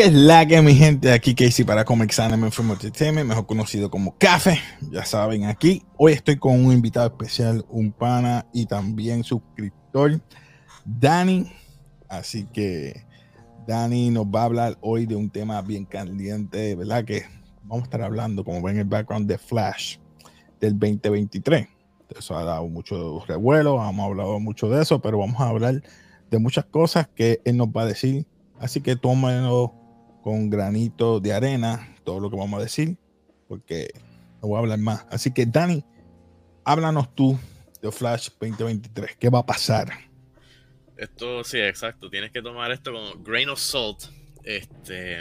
¿Qué 0.00 0.06
es 0.06 0.14
la 0.14 0.46
que 0.46 0.62
mi 0.62 0.74
gente? 0.74 1.12
Aquí 1.12 1.34
Casey 1.34 1.62
para 1.62 1.84
Comics 1.84 2.20
Anime 2.20 2.50
Film 2.50 2.70
Entertainment, 2.70 3.28
mejor 3.28 3.44
conocido 3.44 3.90
como 3.90 4.16
Café. 4.16 4.58
Ya 4.90 5.04
saben, 5.04 5.44
aquí 5.44 5.82
hoy 5.98 6.14
estoy 6.14 6.38
con 6.38 6.64
un 6.64 6.72
invitado 6.72 7.06
especial, 7.08 7.66
un 7.68 7.92
pana 7.92 8.46
y 8.54 8.64
también 8.64 9.24
suscriptor, 9.24 9.79
Dani. 10.84 11.52
Así 12.08 12.44
que 12.52 13.04
Dani 13.66 14.10
nos 14.10 14.26
va 14.26 14.42
a 14.42 14.44
hablar 14.44 14.78
hoy 14.80 15.06
de 15.06 15.16
un 15.16 15.30
tema 15.30 15.62
bien 15.62 15.84
caliente, 15.84 16.74
¿verdad? 16.74 17.04
Que 17.04 17.24
vamos 17.62 17.82
a 17.82 17.84
estar 17.84 18.02
hablando, 18.02 18.44
como 18.44 18.62
ven 18.62 18.76
en 18.76 18.80
el 18.80 18.88
background, 18.88 19.28
de 19.28 19.38
Flash 19.38 19.98
del 20.60 20.78
2023. 20.78 21.68
Eso 22.18 22.36
ha 22.36 22.44
dado 22.44 22.66
mucho 22.66 23.24
revuelo, 23.26 23.76
hemos 23.88 24.06
hablado 24.06 24.40
mucho 24.40 24.68
de 24.68 24.82
eso, 24.82 25.00
pero 25.00 25.18
vamos 25.18 25.40
a 25.40 25.48
hablar 25.48 25.82
de 26.30 26.38
muchas 26.38 26.64
cosas 26.64 27.08
que 27.14 27.40
él 27.44 27.56
nos 27.56 27.68
va 27.68 27.82
a 27.82 27.86
decir. 27.86 28.26
Así 28.58 28.80
que 28.80 28.96
tómenlo 28.96 29.74
con 30.22 30.50
granito 30.50 31.20
de 31.20 31.32
arena 31.32 31.94
todo 32.04 32.18
lo 32.18 32.30
que 32.30 32.36
vamos 32.36 32.58
a 32.58 32.62
decir, 32.62 32.98
porque 33.48 33.90
no 34.42 34.48
voy 34.48 34.56
a 34.56 34.60
hablar 34.60 34.78
más. 34.80 35.06
Así 35.10 35.30
que, 35.30 35.46
Dani, 35.46 35.84
háblanos 36.64 37.14
tú 37.14 37.38
de 37.82 37.90
Flash 37.92 38.28
2023. 38.40 39.16
¿Qué 39.16 39.28
va 39.28 39.40
a 39.40 39.46
pasar? 39.46 39.88
Esto 40.96 41.42
sí, 41.44 41.58
exacto. 41.58 42.10
Tienes 42.10 42.30
que 42.30 42.42
tomar 42.42 42.70
esto 42.72 42.92
con 42.92 43.24
grain 43.24 43.48
of 43.48 43.58
salt. 43.58 44.04
Este, 44.44 45.18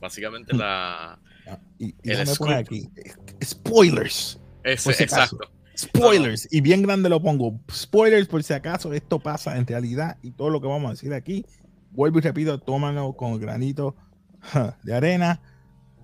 básicamente 0.00 0.54
la. 0.54 1.18
Ah, 1.46 1.58
y, 1.78 1.94
y 2.02 2.10
el 2.10 2.28
poner 2.36 2.58
aquí 2.58 2.90
spoilers. 3.42 4.38
Ese, 4.62 4.90
exacto. 5.02 5.50
Spoilers. 5.76 6.48
Y 6.50 6.60
bien 6.60 6.82
grande 6.82 7.08
lo 7.08 7.22
pongo. 7.22 7.58
Spoilers 7.72 8.26
por 8.26 8.42
si 8.42 8.52
acaso 8.52 8.92
esto 8.92 9.18
pasa 9.18 9.56
en 9.56 9.66
realidad 9.66 10.18
y 10.22 10.32
todo 10.32 10.50
lo 10.50 10.60
que 10.60 10.66
vamos 10.66 10.88
a 10.88 10.90
decir 10.90 11.14
aquí. 11.14 11.46
Vuelvo 11.92 12.18
y 12.18 12.22
repito, 12.22 12.58
tómalo 12.58 13.14
con 13.14 13.38
granito 13.40 13.94
de 14.82 14.94
arena. 14.94 15.40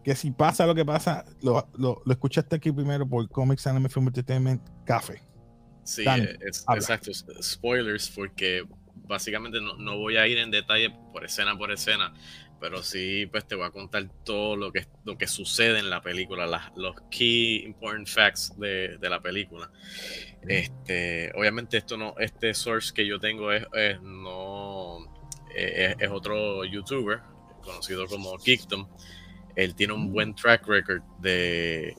Que 0.02 0.14
si 0.14 0.30
pasa 0.30 0.66
lo 0.66 0.74
que 0.74 0.84
pasa, 0.84 1.24
lo, 1.42 1.66
lo, 1.76 2.02
lo 2.04 2.12
escuchaste 2.12 2.56
aquí 2.56 2.70
primero 2.72 3.08
por 3.08 3.28
Comics 3.28 3.66
Anime 3.66 3.88
Film 3.88 4.06
Entertainment 4.06 4.62
Café. 4.84 5.22
Sí, 5.84 6.04
es, 6.06 6.64
exacto. 6.68 7.12
Spoilers, 7.42 8.10
porque 8.10 8.64
básicamente 8.94 9.60
no, 9.60 9.76
no, 9.76 9.98
voy 9.98 10.16
a 10.16 10.26
ir 10.26 10.38
en 10.38 10.50
detalle 10.50 10.90
por 11.12 11.24
escena 11.24 11.56
por 11.56 11.70
escena, 11.70 12.12
pero 12.58 12.82
sí 12.82 13.26
pues 13.30 13.46
te 13.46 13.54
voy 13.54 13.66
a 13.66 13.70
contar 13.70 14.08
todo 14.24 14.56
lo 14.56 14.72
que, 14.72 14.86
lo 15.04 15.18
que 15.18 15.26
sucede 15.26 15.78
en 15.78 15.90
la 15.90 16.00
película, 16.00 16.46
las, 16.46 16.72
los 16.76 16.96
key 17.10 17.64
important 17.64 18.08
facts 18.08 18.58
de, 18.58 18.96
de, 18.98 19.10
la 19.10 19.20
película. 19.20 19.70
Este, 20.48 21.30
obviamente 21.34 21.76
esto 21.76 21.96
no, 21.96 22.14
este 22.18 22.54
source 22.54 22.92
que 22.94 23.06
yo 23.06 23.20
tengo 23.20 23.52
es, 23.52 23.66
es 23.74 24.00
no 24.00 24.98
es, 25.54 25.96
es, 25.98 26.10
otro 26.10 26.64
youtuber 26.64 27.20
conocido 27.62 28.06
como 28.06 28.38
Geekdom, 28.38 28.88
él 29.56 29.74
tiene 29.74 29.92
un 29.92 30.12
buen 30.12 30.34
track 30.34 30.66
record 30.66 31.02
de, 31.20 31.94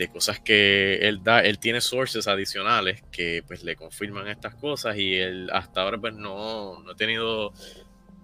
de, 0.00 0.08
cosas 0.08 0.40
que 0.40 0.96
él 1.08 1.22
da, 1.22 1.40
él 1.40 1.58
tiene 1.58 1.80
sources 1.80 2.26
adicionales 2.26 3.02
que 3.12 3.44
pues 3.46 3.62
le 3.62 3.76
confirman 3.76 4.28
estas 4.28 4.54
cosas 4.54 4.96
y 4.96 5.14
él 5.14 5.50
hasta 5.52 5.82
ahora 5.82 5.98
pues 5.98 6.14
no, 6.14 6.82
no 6.82 6.92
he 6.92 6.94
tenido 6.94 7.52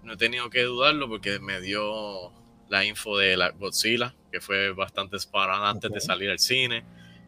no 0.02 0.14
he 0.14 0.16
tenido 0.16 0.48
que 0.50 0.62
dudarlo 0.62 1.08
porque 1.08 1.38
me 1.38 1.60
dio 1.60 2.32
la 2.68 2.84
info 2.84 3.18
de 3.18 3.36
la 3.36 3.50
Godzilla, 3.50 4.14
que 4.30 4.40
fue 4.40 4.72
bastante 4.72 5.16
spot 5.16 5.48
antes 5.50 5.90
de 5.90 6.00
salir 6.00 6.30
al 6.30 6.38
cine, 6.38 6.84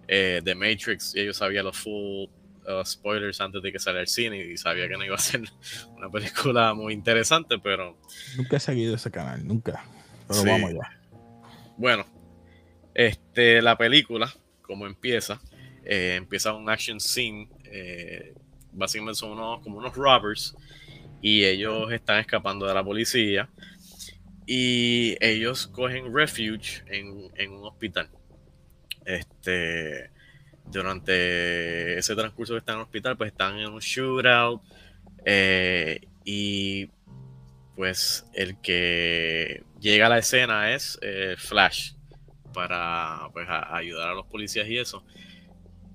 eh, 0.07 0.41
de 0.43 0.55
Matrix, 0.55 1.15
y 1.15 1.21
ellos 1.21 1.37
sabían 1.37 1.65
los 1.65 1.77
full 1.77 2.29
uh, 2.67 2.85
spoilers 2.85 3.41
antes 3.41 3.63
de 3.63 3.73
que 3.73 3.79
saliera 3.79 4.03
al 4.03 4.09
cine 4.09 4.39
y 4.39 4.57
sabía 4.57 4.89
que 4.89 4.97
no 4.97 5.05
iba 5.05 5.17
a 5.17 5.19
ser 5.19 5.43
una 5.97 6.11
película 6.11 6.75
muy 6.75 6.93
interesante, 6.93 7.59
pero... 7.59 7.99
Nunca 8.37 8.57
he 8.57 8.61
seguido 8.61 8.95
ese 8.95 9.11
canal, 9.11 9.47
nunca. 9.47 9.85
Pero 10.27 10.41
sí. 10.41 10.49
vamos 10.49 10.71
allá. 10.71 11.01
Bueno, 11.77 12.07
este, 12.95 13.63
la 13.63 13.77
película, 13.77 14.33
como 14.63 14.87
empieza, 14.87 15.41
eh, 15.85 16.15
empieza 16.17 16.55
un 16.55 16.69
action 16.69 17.01
scene, 17.01 17.49
eh, 17.65 18.35
básicamente 18.73 19.19
son 19.19 19.33
unos, 19.33 19.61
como 19.63 19.79
unos 19.79 19.95
robbers, 19.95 20.55
y 21.21 21.45
ellos 21.45 21.91
están 21.93 22.21
escapando 22.21 22.67
de 22.67 22.75
la 22.75 22.85
policía, 22.85 23.49
y 24.47 25.17
ellos 25.21 25.67
cogen 25.67 26.15
refuge 26.15 26.83
en, 26.87 27.51
un 27.53 27.65
hospital. 27.65 28.09
Este, 29.05 30.11
durante 30.65 31.99
ese 31.99 32.15
transcurso 32.15 32.55
que 32.55 32.61
están 32.61 32.75
en 32.75 32.81
el 32.81 32.85
hospital, 32.85 33.17
pues 33.17 33.33
están 33.33 33.59
en 33.59 33.69
un 33.71 33.81
shootout 33.81 34.63
eh, 35.25 36.01
y 36.25 36.91
pues 37.77 38.25
el 38.35 38.61
que 38.61 39.63
llega 39.81 40.07
a 40.07 40.09
la 40.09 40.19
escena 40.19 40.75
es 40.75 40.99
eh, 41.03 41.37
Flash 41.39 41.93
para 42.59 43.29
pues, 43.33 43.49
a, 43.49 43.77
ayudar 43.77 44.09
a 44.09 44.15
los 44.15 44.27
policías 44.27 44.67
y 44.67 44.79
eso. 44.79 45.05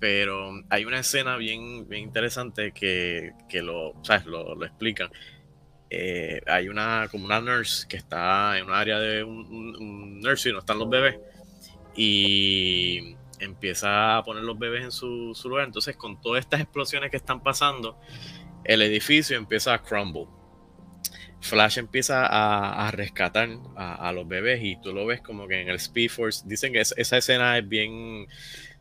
Pero 0.00 0.50
hay 0.70 0.86
una 0.86 1.00
escena 1.00 1.36
bien, 1.36 1.86
bien 1.86 2.04
interesante 2.04 2.72
que, 2.72 3.32
que 3.50 3.60
lo, 3.60 3.92
¿sabes? 4.02 4.24
lo, 4.24 4.54
lo 4.54 4.64
explican. 4.64 5.10
Eh, 5.90 6.40
hay 6.46 6.68
una 6.68 7.06
como 7.10 7.26
una 7.26 7.40
nurse 7.42 7.86
que 7.86 7.98
está 7.98 8.58
en 8.58 8.64
un 8.64 8.72
área 8.72 8.98
de 8.98 9.22
un, 9.22 9.46
un, 9.46 9.76
un 9.76 10.20
nursery, 10.20 10.54
no 10.54 10.60
están 10.60 10.78
los 10.78 10.88
bebés. 10.88 11.18
Y 11.94 13.14
empieza 13.40 14.16
a 14.16 14.24
poner 14.24 14.42
los 14.42 14.58
bebés 14.58 14.84
en 14.84 14.90
su, 14.90 15.34
su, 15.34 15.50
lugar. 15.50 15.66
Entonces, 15.66 15.96
con 15.96 16.18
todas 16.18 16.40
estas 16.40 16.62
explosiones 16.62 17.10
que 17.10 17.18
están 17.18 17.42
pasando, 17.42 18.00
el 18.64 18.80
edificio 18.80 19.36
empieza 19.36 19.74
a 19.74 19.82
crumble. 19.82 20.28
Flash 21.44 21.76
empieza 21.76 22.24
a, 22.26 22.90
rescatar 22.90 23.50
a, 23.76 24.10
los 24.12 24.26
bebés 24.26 24.60
y 24.62 24.80
tú 24.80 24.94
lo 24.94 25.04
ves 25.04 25.20
como 25.20 25.46
que 25.46 25.60
en 25.60 25.68
el 25.68 25.76
Speed 25.76 26.10
Force. 26.10 26.42
Dicen 26.46 26.72
que 26.72 26.80
es, 26.80 26.94
esa 26.96 27.18
escena 27.18 27.58
es 27.58 27.68
bien, 27.68 28.26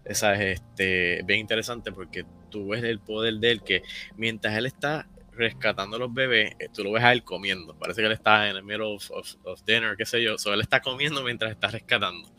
esa 0.05 0.33
es 0.35 0.61
este, 0.61 1.23
bien 1.25 1.41
interesante 1.41 1.91
porque 1.91 2.25
tú 2.49 2.69
ves 2.69 2.81
el 2.85 3.01
poder 3.01 3.33
de 3.35 3.51
él 3.51 3.63
que 3.63 3.83
mientras 4.15 4.55
él 4.55 4.65
está 4.65 5.09
rescatando 5.33 5.97
a 5.97 5.99
los 5.99 6.13
bebés, 6.13 6.53
eh, 6.57 6.69
tú 6.73 6.85
lo 6.85 6.93
ves 6.93 7.03
a 7.03 7.11
él 7.11 7.25
comiendo. 7.25 7.77
Parece 7.77 7.99
que 7.99 8.07
él 8.07 8.13
está 8.13 8.49
en 8.49 8.55
el 8.55 8.63
middle 8.63 8.97
of, 9.09 9.63
dinner, 9.65 9.97
qué 9.97 10.05
sé 10.05 10.23
yo. 10.23 10.37
So, 10.37 10.53
él 10.53 10.61
está 10.61 10.79
comiendo 10.79 11.21
mientras 11.21 11.51
está 11.51 11.67
rescatando. 11.67 12.31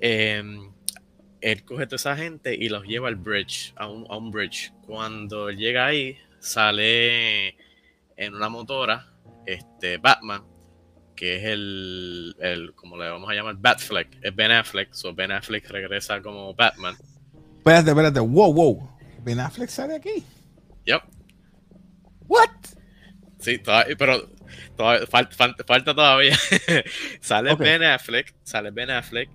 Eh, 0.00 0.42
él 1.40 1.64
coge 1.64 1.84
a 1.84 1.86
toda 1.86 1.96
esa 1.96 2.16
gente 2.16 2.56
y 2.56 2.68
los 2.68 2.84
lleva 2.84 3.06
al 3.06 3.14
bridge, 3.14 3.72
a 3.76 3.86
un, 3.88 4.04
a 4.10 4.16
un 4.16 4.32
bridge. 4.32 4.72
Cuando 4.84 5.48
él 5.48 5.58
llega 5.58 5.86
ahí, 5.86 6.18
sale 6.40 7.50
en 8.16 8.34
una 8.34 8.48
motora 8.48 9.11
este 9.46 9.98
Batman, 9.98 10.44
que 11.16 11.36
es 11.36 11.44
el, 11.44 12.36
el 12.40 12.74
como 12.74 12.96
le 12.96 13.08
vamos 13.08 13.30
a 13.30 13.34
llamar, 13.34 13.56
Batfleck, 13.58 14.18
es 14.22 14.34
Ben 14.34 14.50
Affleck, 14.50 14.92
so 14.92 15.14
Ben 15.14 15.32
Affleck 15.32 15.68
regresa 15.68 16.20
como 16.22 16.54
Batman. 16.54 16.96
Espérate, 17.58 17.90
espérate, 17.90 18.20
wow, 18.20 18.52
wow, 18.52 18.90
Ben 19.22 19.40
Affleck 19.40 19.68
sale 19.68 19.94
aquí. 19.96 20.24
Yep. 20.84 21.02
What? 22.26 22.50
Sí, 23.38 23.58
todavía, 23.58 23.96
pero 23.96 24.28
todavía, 24.76 25.06
falta, 25.06 25.36
falta, 25.36 25.64
falta, 25.64 25.94
todavía. 25.94 26.36
sale 27.20 27.52
okay. 27.52 27.66
Ben 27.66 27.82
Affleck, 27.82 28.34
sale 28.42 28.70
Ben 28.70 28.90
Affleck 28.90 29.28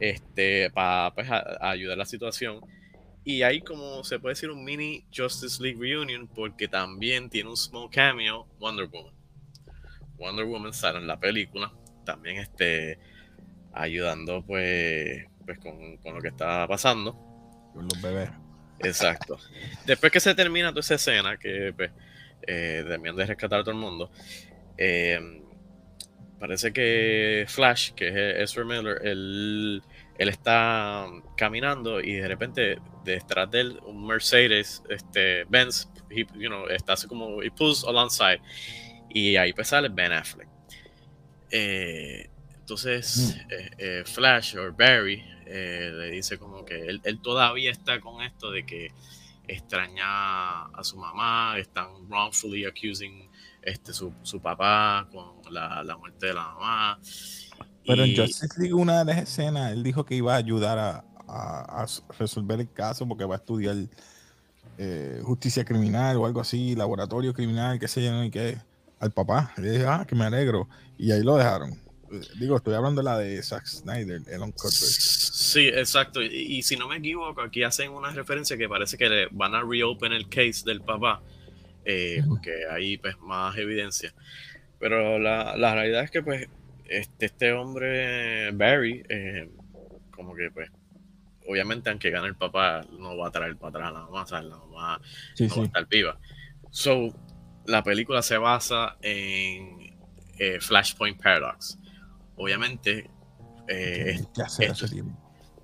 este, 0.00 0.70
para 0.70 1.14
pues, 1.14 1.28
ayudar 1.60 1.96
la 1.96 2.06
situación. 2.06 2.60
Y 3.24 3.42
hay 3.42 3.60
como 3.60 4.02
se 4.02 4.18
puede 4.18 4.32
decir 4.32 4.50
un 4.50 4.64
mini 4.64 5.04
Justice 5.16 5.62
League 5.62 5.78
Reunion 5.78 6.26
porque 6.26 6.66
también 6.66 7.30
tiene 7.30 7.50
un 7.50 7.56
small 7.56 7.88
cameo 7.88 8.48
Wonder 8.58 8.86
Woman. 8.86 9.14
Wonder 10.18 10.44
Woman 10.44 10.72
sale 10.72 10.98
en 10.98 11.06
la 11.06 11.18
película, 11.18 11.72
también 12.04 12.38
este, 12.38 12.98
ayudando 13.72 14.44
pues, 14.44 15.24
pues 15.44 15.58
con, 15.58 15.96
con 15.98 16.14
lo 16.14 16.20
que 16.20 16.28
está 16.28 16.66
pasando. 16.68 17.12
Con 17.72 17.84
los 17.84 18.00
bebés. 18.00 18.30
Exacto. 18.80 19.38
Después 19.86 20.12
que 20.12 20.20
se 20.20 20.34
termina 20.34 20.70
toda 20.70 20.80
esa 20.80 20.94
escena, 20.94 21.36
que 21.36 21.72
pues, 21.76 21.90
eh, 22.46 22.84
terminan 22.86 23.16
de 23.16 23.26
rescatar 23.26 23.60
a 23.60 23.62
todo 23.62 23.72
el 23.72 23.80
mundo, 23.80 24.10
eh, 24.76 25.42
parece 26.38 26.72
que 26.72 27.44
Flash, 27.48 27.92
que 27.92 28.08
es 28.08 28.50
Ezra 28.50 28.64
Miller, 28.64 29.00
él, 29.04 29.82
él 30.18 30.28
está 30.28 31.06
caminando 31.36 32.00
y 32.00 32.14
de 32.14 32.26
repente 32.26 32.78
detrás 33.04 33.48
de 33.50 33.60
él 33.60 33.80
un 33.86 34.04
Mercedes 34.06 34.82
este, 34.88 35.44
Benz, 35.44 35.88
he, 36.10 36.26
you 36.34 36.48
know, 36.48 36.66
está 36.66 36.94
así 36.94 37.06
como, 37.06 37.42
he 37.42 37.50
pulls 37.50 37.84
alongside 37.84 38.40
y 39.14 39.36
ahí 39.36 39.52
pues 39.52 39.68
sale 39.68 39.88
Ben 39.88 40.12
Affleck. 40.12 40.48
Eh, 41.50 42.28
entonces 42.58 43.36
eh, 43.50 43.70
eh, 43.78 44.02
Flash 44.06 44.56
o 44.56 44.72
Barry 44.72 45.22
eh, 45.46 45.90
le 45.92 46.10
dice 46.10 46.38
como 46.38 46.64
que 46.64 46.86
él, 46.86 47.00
él, 47.04 47.20
todavía 47.20 47.70
está 47.70 48.00
con 48.00 48.22
esto 48.22 48.50
de 48.50 48.64
que 48.64 48.92
extraña 49.46 50.64
a 50.66 50.80
su 50.82 50.96
mamá, 50.96 51.58
están 51.58 52.08
wrongfully 52.08 52.64
accusing 52.64 53.28
este, 53.60 53.92
su, 53.92 54.12
su 54.22 54.40
papá 54.40 55.08
con 55.12 55.52
la, 55.52 55.82
la, 55.84 55.96
muerte 55.96 56.26
de 56.26 56.34
la 56.34 56.42
mamá. 56.42 56.98
Pero 57.84 58.04
en 58.04 58.16
Justice 58.16 58.58
League, 58.58 58.72
una 58.72 59.00
de 59.00 59.04
las 59.04 59.22
escenas, 59.22 59.72
él 59.72 59.82
dijo 59.82 60.06
que 60.06 60.14
iba 60.14 60.34
a 60.34 60.36
ayudar 60.36 60.78
a, 60.78 61.04
a, 61.28 61.82
a 61.82 61.86
resolver 62.18 62.60
el 62.60 62.72
caso 62.72 63.06
porque 63.06 63.24
va 63.24 63.34
a 63.34 63.38
estudiar 63.38 63.76
eh, 64.78 65.20
justicia 65.22 65.64
criminal 65.64 66.16
o 66.16 66.26
algo 66.26 66.40
así, 66.40 66.74
laboratorio 66.74 67.34
criminal, 67.34 67.78
qué 67.78 67.88
sé 67.88 68.04
yo, 68.04 68.24
y 68.24 68.30
que 68.30 68.58
al 69.02 69.10
papá. 69.10 69.52
Le 69.58 69.72
dije, 69.72 69.86
ah, 69.86 70.06
que 70.08 70.14
me 70.14 70.24
alegro. 70.24 70.68
Y 70.96 71.10
ahí 71.10 71.22
lo 71.22 71.36
dejaron. 71.36 71.78
Digo, 72.38 72.56
estoy 72.56 72.74
hablando 72.74 73.00
de 73.00 73.04
la 73.04 73.18
de 73.18 73.42
Zack 73.42 73.66
Snyder, 73.66 74.22
Elon 74.28 74.52
Cuthbert. 74.52 74.72
Sí, 74.72 75.68
exacto. 75.68 76.22
Y, 76.22 76.26
y, 76.28 76.62
si 76.62 76.76
no 76.76 76.86
me 76.86 76.96
equivoco, 76.96 77.40
aquí 77.40 77.64
hacen 77.64 77.90
una 77.90 78.10
referencia 78.10 78.56
que 78.56 78.68
parece 78.68 78.96
que 78.96 79.08
le 79.08 79.28
van 79.32 79.54
a 79.54 79.62
reopen 79.62 80.12
el 80.12 80.28
case 80.28 80.62
del 80.64 80.82
papá, 80.82 81.22
eh, 81.84 82.22
porque 82.28 82.52
hay 82.70 82.98
pues 82.98 83.18
más 83.20 83.56
evidencia. 83.56 84.14
Pero 84.78 85.18
la, 85.18 85.56
la, 85.56 85.74
realidad 85.74 86.04
es 86.04 86.10
que 86.10 86.22
pues 86.22 86.48
este, 86.84 87.26
este 87.26 87.52
hombre, 87.52 88.52
Barry, 88.52 89.02
eh, 89.08 89.50
como 90.10 90.34
que 90.34 90.50
pues 90.52 90.70
obviamente 91.48 91.90
aunque 91.90 92.10
gane 92.10 92.28
el 92.28 92.36
papá, 92.36 92.82
no 92.98 93.16
va 93.16 93.28
a 93.28 93.30
traer 93.32 93.56
para 93.56 93.70
atrás 93.70 93.88
a 93.88 93.92
la 93.92 94.00
mamá, 94.04 94.26
¿sabes? 94.26 94.50
La 94.50 94.58
mamá 94.58 95.00
sí, 95.34 95.44
no 95.44 95.54
sí. 95.54 95.60
va 95.60 95.64
a 95.64 95.66
estar 95.66 95.88
viva. 95.88 96.18
So, 96.70 97.14
la 97.66 97.82
película 97.82 98.22
se 98.22 98.36
basa 98.38 98.96
en 99.02 99.94
eh, 100.38 100.58
Flashpoint 100.60 101.20
Paradox. 101.22 101.78
Obviamente, 102.36 103.08
eh, 103.68 104.18
¿Qué 104.34 104.42
hacer 104.42 104.70
esto, 104.70 104.86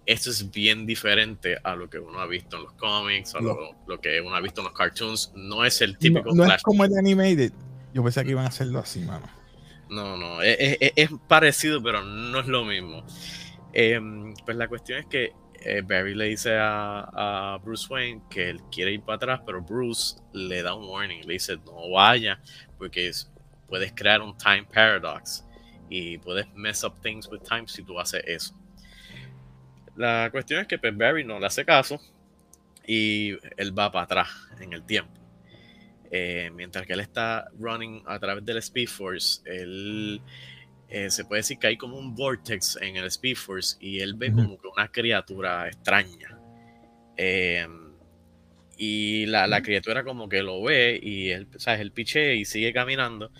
esto 0.06 0.30
es 0.30 0.50
bien 0.50 0.86
diferente 0.86 1.58
a 1.62 1.74
lo 1.76 1.90
que 1.90 1.98
uno 1.98 2.20
ha 2.20 2.26
visto 2.26 2.56
en 2.56 2.62
los 2.64 2.72
cómics, 2.74 3.34
a 3.34 3.40
lo, 3.40 3.74
lo 3.86 4.00
que 4.00 4.20
uno 4.20 4.34
ha 4.34 4.40
visto 4.40 4.60
en 4.60 4.66
los 4.66 4.74
cartoons. 4.74 5.32
No 5.34 5.64
es 5.64 5.80
el 5.82 5.98
típico 5.98 6.30
No, 6.34 6.46
no 6.46 6.54
es 6.54 6.62
como 6.62 6.84
el 6.84 6.96
Animated. 6.96 7.52
Yo 7.92 8.02
pensé 8.02 8.24
que 8.24 8.30
iban 8.30 8.44
a 8.44 8.48
hacerlo 8.48 8.78
así, 8.78 9.00
mano. 9.00 9.26
No, 9.90 10.16
no, 10.16 10.42
es, 10.42 10.76
es- 10.80 10.92
es 10.96 11.10
parecido, 11.26 11.82
pero 11.82 12.02
no 12.04 12.40
es 12.40 12.46
lo 12.46 12.64
mismo. 12.64 13.04
Em, 13.72 14.34
pues 14.44 14.56
la 14.56 14.68
cuestión 14.68 14.98
es 15.00 15.06
que 15.06 15.32
eh, 15.68 15.82
Barry 15.82 16.14
le 16.14 16.26
dice 16.26 16.56
a, 16.56 17.54
a 17.54 17.58
Bruce 17.58 17.86
Wayne 17.92 18.22
que 18.30 18.50
él 18.50 18.60
quiere 18.70 18.92
ir 18.92 19.02
para 19.02 19.16
atrás, 19.16 19.40
pero 19.44 19.60
Bruce 19.62 20.16
le 20.32 20.62
da 20.62 20.74
un 20.74 20.84
warning, 20.88 21.26
le 21.26 21.34
dice 21.34 21.56
no 21.66 21.90
vaya, 21.90 22.40
porque 22.78 23.08
es- 23.08 23.30
puedes 23.68 23.92
crear 23.92 24.22
un 24.22 24.36
time 24.36 24.64
paradox 24.72 25.44
y 25.90 26.18
puedes 26.18 26.46
mess 26.54 26.84
up 26.84 26.94
things 27.02 27.28
with 27.28 27.40
time 27.42 27.66
si 27.66 27.82
tú 27.82 27.98
haces 28.00 28.22
eso. 28.26 28.54
La 29.96 30.28
cuestión 30.30 30.60
es 30.60 30.66
que 30.66 30.78
pues, 30.78 30.96
Barry 30.96 31.24
no 31.24 31.38
le 31.40 31.46
hace 31.46 31.64
caso 31.64 32.00
y 32.86 33.32
él 33.56 33.76
va 33.78 33.90
para 33.90 34.04
atrás 34.04 34.28
en 34.60 34.72
el 34.72 34.84
tiempo. 34.84 35.12
Eh, 36.10 36.50
mientras 36.54 36.86
que 36.86 36.94
él 36.94 37.00
está 37.00 37.50
running 37.58 38.02
a 38.06 38.18
través 38.18 38.44
del 38.44 38.56
Speed 38.58 38.88
Force, 38.88 39.42
él 39.44 40.22
eh, 40.88 41.11
se 41.11 41.25
puede 41.25 41.40
decir 41.40 41.58
que 41.58 41.67
hay 41.67 41.76
como 41.76 41.99
un 41.99 42.14
vortex 42.14 42.79
en 42.81 42.96
el 42.96 43.05
Speed 43.06 43.37
Force 43.37 43.76
y 43.81 44.00
él 44.00 44.14
ve 44.14 44.32
como 44.32 44.58
que 44.58 44.69
una 44.69 44.88
criatura 44.88 45.69
extraña. 45.69 46.38
Eh, 47.17 47.67
y 48.79 49.26
la, 49.26 49.46
la 49.46 49.61
criatura 49.61 50.05
como 50.05 50.29
que 50.29 50.43
lo 50.43 50.62
ve 50.62 50.99
y 51.02 51.31
él, 51.31 51.49
¿sabes? 51.56 51.81
él 51.81 51.93
piche 51.93 52.37
y 52.37 52.44
sigue 52.44 52.73
caminando. 52.73 53.31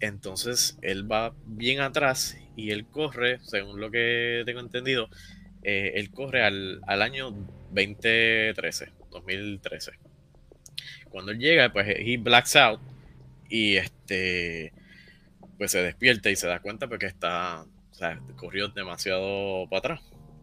Entonces 0.00 0.78
él 0.82 1.10
va 1.10 1.34
bien 1.46 1.80
atrás 1.80 2.36
y 2.56 2.70
él 2.70 2.86
corre, 2.86 3.38
según 3.42 3.80
lo 3.80 3.90
que 3.90 4.42
tengo 4.44 4.60
entendido, 4.60 5.08
eh, 5.62 5.92
él 5.94 6.10
corre 6.10 6.42
al, 6.42 6.80
al 6.86 7.02
año 7.02 7.30
2013, 7.70 8.90
2013. 9.10 9.92
Cuando 11.10 11.30
él 11.30 11.38
llega, 11.38 11.72
pues 11.72 11.86
he 11.88 12.16
blacks 12.16 12.56
out 12.56 12.80
y 13.48 13.76
este 13.76 14.72
pues 15.58 15.70
se 15.70 15.82
despierta 15.82 16.30
y 16.30 16.36
se 16.36 16.46
da 16.46 16.60
cuenta 16.60 16.88
porque 16.88 17.06
está, 17.06 17.62
o 17.90 17.94
sea, 17.94 18.20
corrió 18.36 18.68
demasiado 18.68 19.68
para 19.68 19.78
atrás. 19.78 20.00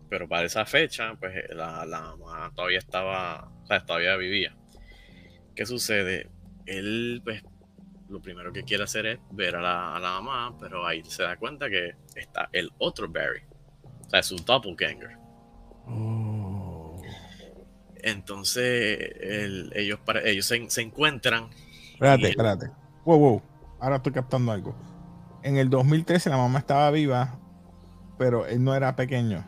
Pero 0.09 0.27
para 0.27 0.45
esa 0.45 0.65
fecha, 0.65 1.15
pues 1.19 1.33
la, 1.51 1.85
la 1.85 2.01
mamá 2.17 2.51
todavía 2.53 2.79
estaba, 2.79 3.49
o 3.63 3.65
sea, 3.65 3.85
todavía 3.85 4.15
vivía. 4.17 4.55
¿Qué 5.55 5.65
sucede? 5.65 6.29
Él, 6.65 7.21
pues, 7.23 7.41
lo 8.09 8.21
primero 8.21 8.51
que 8.51 8.63
quiere 8.63 8.83
hacer 8.83 9.05
es 9.05 9.19
ver 9.31 9.55
a 9.55 9.61
la, 9.61 9.95
a 9.95 9.99
la 9.99 10.19
mamá, 10.19 10.57
pero 10.59 10.85
ahí 10.85 11.01
se 11.05 11.23
da 11.23 11.37
cuenta 11.37 11.69
que 11.69 11.95
está 12.15 12.49
el 12.51 12.69
otro 12.77 13.07
Barry. 13.09 13.41
O 14.05 14.09
sea, 14.09 14.19
es 14.19 14.31
un 14.33 14.43
doppelganger. 14.43 15.15
Oh. 15.87 17.01
Entonces, 18.03 18.97
el- 19.21 19.71
ellos, 19.75 19.99
ellos 20.25 20.45
se, 20.45 20.69
se 20.69 20.81
encuentran. 20.81 21.49
Espérate, 21.93 22.23
él- 22.23 22.29
espérate. 22.31 22.69
Wow, 23.05 23.17
wow. 23.19 23.41
Ahora 23.79 23.95
estoy 23.97 24.11
captando 24.11 24.51
algo. 24.51 24.75
En 25.43 25.57
el 25.57 25.69
2013 25.69 26.29
la 26.29 26.37
mamá 26.37 26.59
estaba 26.59 26.91
viva, 26.91 27.39
pero 28.17 28.45
él 28.45 28.63
no 28.63 28.75
era 28.75 28.95
pequeño. 28.95 29.45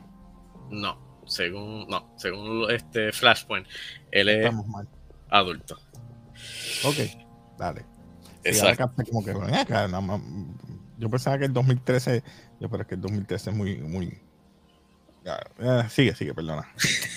No, 0.72 0.98
según, 1.28 1.88
no, 1.88 2.14
según 2.18 2.72
este 2.72 3.12
Flashpoint, 3.12 3.68
él 4.12 4.30
es 4.30 4.54
mal. 4.68 4.88
adulto. 5.30 5.78
Ok, 6.84 6.96
dale. 7.58 7.86
Exacto. 8.44 8.92
como 9.10 9.24
que, 9.24 9.32
acá, 9.32 9.88
yo 10.98 11.10
pensaba 11.10 11.38
que 11.38 11.46
el 11.46 11.54
2013, 11.54 12.24
yo, 12.60 12.70
pero 12.70 12.84
es 12.84 12.88
que 12.88 12.96
el 12.96 13.02
2013 13.02 13.50
es 13.50 13.56
muy, 13.56 13.78
muy... 13.78 14.20
Sigue, 15.90 16.16
sigue, 16.16 16.34
perdona. 16.34 16.68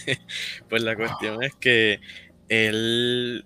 Pues 0.69 0.82
la 0.82 0.94
cuestión 0.94 1.43
es 1.43 1.55
que 1.56 2.00
él, 2.49 3.44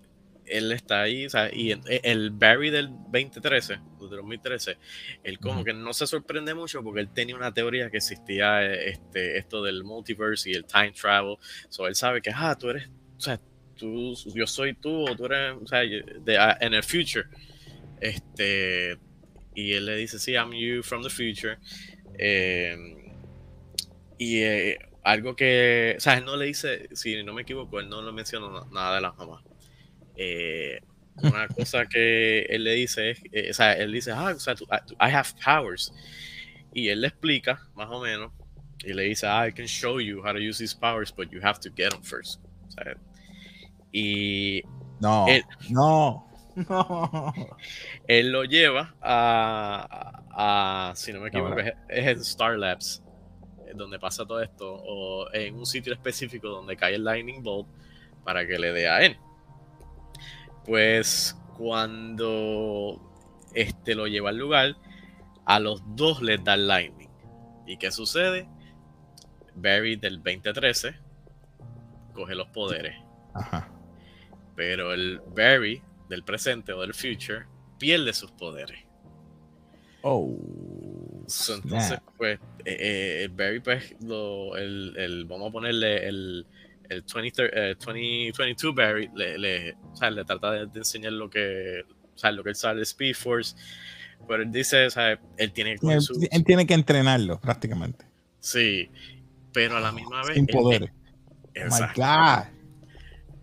él 0.50 0.72
está 0.72 1.02
ahí, 1.02 1.26
o 1.26 1.30
sea, 1.30 1.50
y 1.52 1.70
el, 1.72 1.80
el 1.86 2.30
Barry 2.30 2.70
del 2.70 2.88
2013, 3.10 3.74
del 3.74 4.10
2013, 4.10 4.76
él 5.22 5.38
como 5.38 5.64
que 5.64 5.72
no 5.72 5.92
se 5.92 6.06
sorprende 6.06 6.54
mucho 6.54 6.82
porque 6.82 7.00
él 7.00 7.08
tenía 7.12 7.36
una 7.36 7.52
teoría 7.54 7.90
que 7.90 7.98
existía 7.98 8.62
eh, 8.64 8.90
este, 8.90 9.38
esto 9.38 9.62
del 9.62 9.84
multiverse 9.84 10.50
y 10.50 10.54
el 10.54 10.64
time 10.64 10.92
travel. 10.92 11.36
So 11.68 11.86
él 11.86 11.94
sabe 11.94 12.20
que, 12.22 12.30
ah, 12.34 12.56
tú 12.58 12.70
eres, 12.70 12.88
o 13.16 13.20
sea, 13.20 13.40
tú, 13.76 14.14
yo 14.34 14.46
soy 14.46 14.74
tú 14.74 15.08
o 15.08 15.16
tú 15.16 15.26
eres, 15.26 15.54
o 15.62 15.66
sea, 15.66 15.80
de- 15.80 16.38
ah, 16.38 16.56
en 16.60 16.74
el 16.74 16.82
future. 16.82 17.24
Este, 18.00 18.98
y 19.54 19.72
él 19.74 19.86
le 19.86 19.96
dice, 19.96 20.18
sí, 20.18 20.32
I'm 20.32 20.52
you 20.52 20.82
from 20.82 21.02
the 21.02 21.10
future. 21.10 21.58
Eh, 22.18 22.76
y 24.18 24.40
eh, 24.42 24.78
algo 25.02 25.34
que, 25.34 25.94
o 25.96 26.00
sea, 26.00 26.14
él 26.18 26.24
no 26.24 26.36
le 26.36 26.46
dice, 26.46 26.88
si 26.92 27.22
no 27.22 27.32
me 27.32 27.42
equivoco, 27.42 27.80
él 27.80 27.88
no 27.88 28.02
le 28.02 28.12
menciona 28.12 28.48
na- 28.50 28.66
nada 28.70 28.94
de 28.96 29.00
la 29.00 29.12
mamá. 29.12 29.42
Eh, 30.16 30.80
una 31.22 31.48
cosa 31.48 31.86
que 31.86 32.40
él 32.42 32.64
le 32.64 32.72
dice 32.74 33.10
es, 33.10 33.22
eh, 33.32 33.50
o 33.50 33.54
sea, 33.54 33.72
él 33.74 33.92
dice, 33.92 34.10
ah, 34.12 34.32
o 34.34 34.38
sea, 34.40 34.54
tú- 34.54 34.66
I 34.70 35.08
I 35.08 35.10
have 35.14 35.28
powers. 35.44 35.92
Y 36.72 36.88
él 36.88 37.00
le 37.02 37.08
explica, 37.08 37.60
más 37.74 37.88
o 37.90 38.00
menos, 38.00 38.32
y 38.84 38.92
le 38.92 39.02
dice, 39.04 39.26
ah, 39.26 39.46
I 39.48 39.52
can 39.52 39.66
show 39.66 40.00
you 40.00 40.20
how 40.20 40.32
to 40.32 40.38
use 40.38 40.58
these 40.58 40.74
powers, 40.76 41.12
but 41.14 41.28
you 41.30 41.40
have 41.42 41.58
to 41.60 41.68
get 41.76 41.90
them 41.90 42.02
first. 42.02 42.40
O 42.68 42.70
sea, 42.70 42.94
y 43.92 44.62
No, 45.00 45.26
Él- 45.28 45.44
no, 45.70 46.26
no. 46.54 47.32
él 48.06 48.30
lo 48.32 48.44
lleva 48.44 48.94
a, 49.00 50.22
a- 50.34 50.90
a- 50.90 50.96
si 50.96 51.12
no 51.12 51.20
me 51.20 51.28
equivoco, 51.28 51.58
es 51.58 51.74
en 51.88 52.18
Star 52.20 52.56
Labs, 52.58 53.02
eh, 53.66 53.72
donde 53.74 53.98
pasa 53.98 54.24
todo 54.26 54.42
esto, 54.42 54.74
o 54.74 55.32
en 55.32 55.54
un 55.56 55.66
sitio 55.66 55.92
específico 55.92 56.48
donde 56.48 56.76
cae 56.76 56.94
el 56.94 57.04
Lightning 57.04 57.42
Bolt 57.42 57.68
para 58.24 58.46
que 58.46 58.58
le 58.58 58.72
dé 58.72 58.88
a 58.88 59.02
él. 59.02 59.16
Pues 60.66 61.36
cuando 61.56 63.00
este 63.54 63.94
lo 63.94 64.06
lleva 64.06 64.30
al 64.30 64.38
lugar, 64.38 64.76
a 65.44 65.58
los 65.60 65.82
dos 65.96 66.22
les 66.22 66.42
da 66.44 66.54
el 66.54 66.66
Lightning. 66.68 67.08
¿Y 67.66 67.76
qué 67.76 67.90
sucede? 67.90 68.48
Barry 69.54 69.96
del 69.96 70.22
2013 70.22 70.94
coge 72.14 72.34
los 72.34 72.48
poderes 72.48 72.94
Ajá. 73.34 73.68
pero 74.56 74.92
el 74.92 75.20
Barry 75.34 75.82
del 76.08 76.22
presente 76.24 76.72
o 76.72 76.80
del 76.80 76.94
future 76.94 77.46
pierde 77.78 78.12
sus 78.12 78.30
poderes. 78.32 78.78
Oh. 80.02 80.36
So, 81.26 81.54
entonces, 81.56 82.00
pues, 82.16 82.38
eh, 82.64 82.76
eh, 82.80 83.24
el 83.24 83.28
Barry, 83.30 83.60
pues, 83.60 83.94
lo, 84.02 84.56
el, 84.56 84.94
el- 84.96 85.24
vamos 85.26 85.50
a 85.50 85.52
ponerle 85.52 86.08
el, 86.08 86.46
el 86.90 87.02
20, 87.12 87.70
eh, 87.70 87.74
2022 87.78 88.74
Barry, 88.74 89.10
le, 89.14 89.38
le, 89.38 89.72
o 89.74 89.96
sea, 89.96 90.10
le 90.10 90.24
trata 90.24 90.50
de, 90.52 90.66
de 90.66 90.78
enseñar 90.80 91.12
lo 91.12 91.30
que, 91.30 91.82
o 92.14 92.18
sea, 92.18 92.30
lo 92.32 92.42
que 92.44 92.50
él 92.50 92.56
sabe 92.56 92.76
de 92.78 92.82
Speed 92.82 93.14
Force, 93.14 93.56
pero 94.28 94.42
él 94.42 94.52
dice, 94.52 94.86
o 94.86 94.90
sea, 94.90 95.18
él 95.38 95.52
tiene 95.52 95.70
que 95.70 95.74
Él, 95.74 95.80
coger 95.80 96.02
su- 96.02 96.28
él 96.30 96.44
tiene 96.44 96.66
que 96.66 96.74
entrenarlo 96.74 97.40
prácticamente. 97.40 98.04
Sí, 98.40 98.90
pero 99.52 99.76
a 99.78 99.80
la 99.80 99.92
misma 99.92 100.22
vez. 100.24 100.34
Sin 100.34 100.44
él- 100.48 100.54
poderes. 100.54 100.90
él- 101.54 101.68
Oh 101.70 101.74
my. 101.74 101.86
God. 101.96 102.44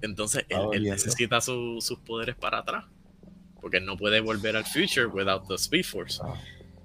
Entonces 0.01 0.45
él, 0.49 0.83
necesita 0.83 1.41
su- 1.41 1.79
sus 1.81 1.99
poderes 1.99 2.35
para 2.35 2.59
atrás. 2.59 2.85
Porque 3.59 3.77
él 3.77 3.85
no 3.85 3.97
puede 3.97 4.19
volver 4.21 4.55
al 4.55 4.65
future 4.65 5.07
without 5.07 5.47
the 5.47 5.55
Speed 5.55 5.83
Force. 5.83 6.21
Ah, 6.23 6.35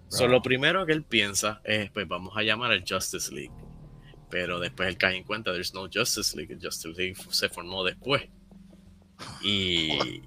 So, 0.09 0.26
lo 0.28 0.42
primero 0.42 0.85
que 0.85 0.92
él 0.92 1.04
piensa 1.04 1.61
es, 1.64 1.90
pues 1.90 2.07
vamos 2.09 2.35
a 2.37 2.42
llamar 2.42 2.71
al 2.73 2.85
Justice 2.87 3.33
League. 3.35 3.52
Pero 4.33 4.59
después 4.59 4.89
él 4.89 4.97
cae 4.97 5.15
en 5.15 5.25
cuenta, 5.25 5.53
there's 5.53 5.75
no 5.75 5.91
Justice 5.93 6.35
League. 6.35 6.59
Justice 6.61 6.99
League 6.99 7.17
se 7.29 7.51
formó 7.51 7.85
después. 7.85 8.23
Y, 9.43 9.91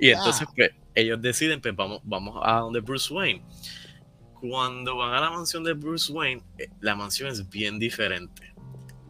y 0.00 0.08
entonces 0.08 0.48
pues, 0.56 0.70
ellos 0.94 1.20
deciden, 1.20 1.60
pues 1.60 1.76
vamos, 1.76 2.00
vamos 2.02 2.40
a 2.42 2.60
donde 2.60 2.80
Bruce 2.80 3.12
Wayne. 3.12 3.44
Cuando 4.40 4.96
van 4.96 5.12
a 5.12 5.20
la 5.20 5.30
mansión 5.32 5.64
de 5.64 5.74
Bruce 5.74 6.10
Wayne, 6.10 6.42
eh, 6.56 6.70
la 6.80 6.96
mansión 6.96 7.30
es 7.30 7.46
bien 7.46 7.78
diferente. 7.78 8.54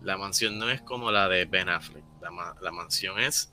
La 0.03 0.19
mansión 0.19 0.59
no 0.59 0.69
es 0.69 0.81
como 0.83 1.13
la 1.13 1.29
de 1.29 1.45
Ben 1.45 1.69
Affleck. 1.69 2.03
La, 2.21 2.73
mansión 2.73 3.21
es 3.21 3.53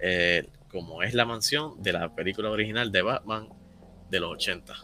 eh, 0.00 0.48
como 0.68 1.04
es 1.04 1.14
la 1.14 1.26
mansión 1.26 1.80
de 1.80 1.92
la 1.92 2.12
película 2.12 2.50
original 2.50 2.90
de 2.90 3.02
Batman 3.02 3.48
de 4.10 4.18
los 4.18 4.32
80. 4.32 4.74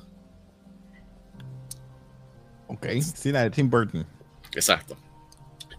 Ok, 2.68 2.86
sí, 3.00 3.32
la 3.32 3.42
de 3.42 3.50
Tim 3.50 3.68
Burton. 3.68 4.06
Exacto. 4.54 4.96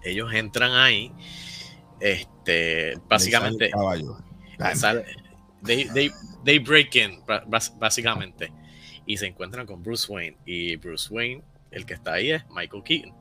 Ellos 0.04 0.34
entran 0.34 0.72
ahí, 0.74 1.12
este, 2.00 2.98
básicamente. 3.08 3.72
they, 5.64 6.60
break 6.60 6.96
in, 6.96 7.24
básicamente, 7.80 8.52
y 9.06 9.18
se 9.18 9.28
encuentran 9.28 9.66
con 9.66 9.82
Bruce 9.82 10.12
Wayne. 10.12 10.38
Y 10.46 10.76
Bruce 10.76 11.14
Wayne, 11.14 11.44
el 11.72 11.86
que 11.86 11.94
está 11.94 12.14
ahí 12.14 12.32
es 12.32 12.44
Michael 12.50 12.84
Keaton. 12.84 13.14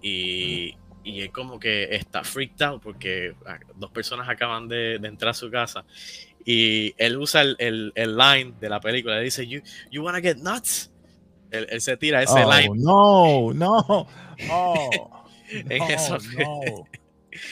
Y, 0.00 0.76
y 1.04 1.22
es 1.22 1.30
como 1.30 1.58
que 1.58 1.94
está 1.94 2.22
freaked 2.24 2.62
out 2.62 2.82
porque 2.82 3.34
ah, 3.46 3.58
dos 3.76 3.90
personas 3.90 4.28
acaban 4.28 4.68
de, 4.68 4.96
entrar 4.96 5.30
a 5.30 5.34
su 5.34 5.50
casa 5.50 5.84
y 6.44 6.94
él 6.96 7.16
usa 7.16 7.42
el, 7.42 7.92
el, 7.94 8.16
line 8.16 8.54
de 8.60 8.68
la 8.68 8.80
película, 8.80 9.16
le 9.16 9.24
dice, 9.24 9.46
you, 9.46 9.60
you 9.90 10.02
wanna 10.02 10.20
get 10.20 10.36
nuts? 10.38 10.90
Él, 11.50 11.80
se 11.80 11.96
tira 11.98 12.22
ese 12.22 12.44
oh, 12.44 12.50
line. 12.50 12.70
No, 12.76 13.52
no, 13.52 14.06
no, 14.48 14.90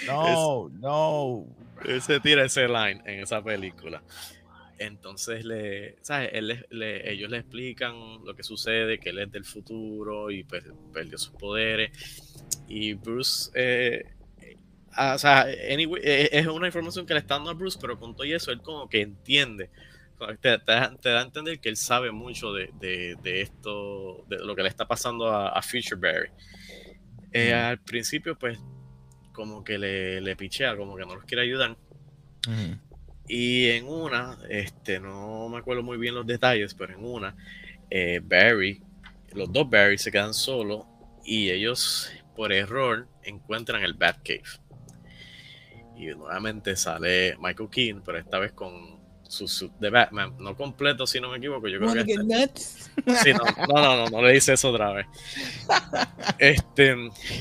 no, 0.06 0.68
no, 0.68 1.46
Él 1.84 2.02
se 2.02 2.20
tira 2.20 2.44
ese 2.44 2.68
line 2.68 3.02
en 3.04 3.20
esa 3.20 3.42
película. 3.42 4.02
Entonces, 4.78 5.44
le, 5.44 5.96
¿sabes? 6.00 6.30
ellos 6.32 7.30
le 7.30 7.36
explican 7.36 8.24
lo 8.24 8.34
que 8.34 8.42
sucede, 8.42 8.98
que 8.98 9.10
él 9.10 9.18
es 9.18 9.30
del 9.30 9.44
futuro 9.44 10.30
y 10.30 10.44
perdió 10.44 11.18
sus 11.18 11.32
poderes. 11.32 11.90
Y 12.66 12.94
Bruce, 12.94 13.50
eh, 13.54 14.04
ah, 14.92 15.14
o 15.14 15.18
sea, 15.18 15.46
anyway, 15.70 16.00
eh, 16.02 16.30
es 16.32 16.46
una 16.46 16.66
información 16.66 17.04
que 17.04 17.12
le 17.12 17.20
está 17.20 17.34
dando 17.34 17.50
a 17.50 17.54
Bruce, 17.54 17.78
pero 17.78 17.98
con 17.98 18.14
todo 18.14 18.24
eso, 18.24 18.52
él 18.52 18.62
como 18.62 18.88
que 18.88 19.02
entiende 19.02 19.68
te, 20.40 20.58
da 20.66 20.94
a 21.18 21.22
entender 21.22 21.60
que 21.60 21.68
él 21.68 21.76
sabe 21.76 22.10
mucho 22.10 22.52
de, 22.52 22.70
esto, 23.24 24.24
de 24.28 24.38
lo 24.38 24.54
que 24.54 24.62
le 24.62 24.68
está 24.68 24.86
pasando 24.86 25.28
a, 25.28 25.48
a 25.48 25.62
Future 25.62 25.96
Barry. 25.96 26.30
Eh, 27.32 27.52
al 27.52 27.78
principio, 27.78 28.38
pues, 28.38 28.58
como 29.32 29.62
que 29.64 29.78
le, 29.78 30.20
le 30.20 30.36
pichea, 30.36 30.76
como 30.76 30.96
que 30.96 31.04
no 31.04 31.14
los 31.14 31.24
quiere 31.24 31.42
ayudar. 31.42 31.76
Y 33.28 33.68
en 33.68 33.86
una, 33.86 34.38
este, 34.48 34.98
no 34.98 35.48
me 35.48 35.58
acuerdo 35.58 35.82
muy 35.82 35.98
bien 35.98 36.14
los 36.14 36.26
detalles, 36.26 36.74
pero 36.74 36.94
en 36.94 37.04
una, 37.04 37.36
eh, 37.88 38.20
Barry, 38.22 38.82
los 39.32 39.52
dos 39.52 39.70
Barry 39.70 39.98
se 39.98 40.10
quedan 40.10 40.34
solos 40.34 40.84
y 41.24 41.50
ellos, 41.50 42.10
por 42.34 42.52
error, 42.52 43.08
encuentran 43.22 43.82
el 43.82 43.94
Batcave. 43.94 44.42
Y 45.96 46.06
nuevamente 46.06 46.74
sale 46.76 47.36
Michael 47.40 47.68
Keane, 47.70 48.00
pero 48.04 48.18
esta 48.18 48.38
vez 48.38 48.52
con 48.52 48.99
su 49.30 49.46
suit 49.46 49.72
de 49.78 49.90
Batman, 49.90 50.34
no 50.40 50.56
completo 50.56 51.06
si 51.06 51.20
no 51.20 51.30
me 51.30 51.36
equivoco, 51.36 51.68
yo 51.68 51.78
creo 51.78 52.04
que 52.04 52.14
este 53.06 53.32
no, 53.32 53.44
no, 53.68 53.96
no, 53.96 54.10
no, 54.10 54.22
le 54.22 54.32
dice 54.32 54.54
eso 54.54 54.70
otra 54.70 54.92
vez. 54.92 55.06
Este, 56.36 56.96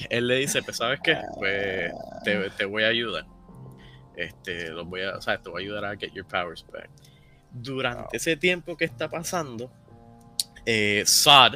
él 0.10 0.27
le 0.27 0.36
dice, 0.36 0.62
pues 0.62 0.77
sabes 0.77 1.00
qué, 1.03 1.17
pues 1.36 1.91
te, 2.24 2.50
te 2.51 2.65
voy 2.65 2.84
a 2.84 2.89
ayudar. 2.89 3.25
Este, 4.15 4.69
los 4.69 4.88
voy 4.88 5.01
a, 5.01 5.17
o 5.17 5.22
sea, 5.22 5.41
te 5.41 5.50
voy 5.50 5.63
a 5.63 5.65
ayudar 5.65 5.86
a 5.86 5.98
get 5.98 6.13
your 6.13 6.27
powers 6.27 6.63
back. 6.72 6.89
Durante 7.51 8.17
ese 8.17 8.38
tiempo 8.38 8.77
que 8.77 8.86
está 8.86 9.10
pasando, 9.10 9.72
eh, 10.67 11.01
Sod, 11.08 11.55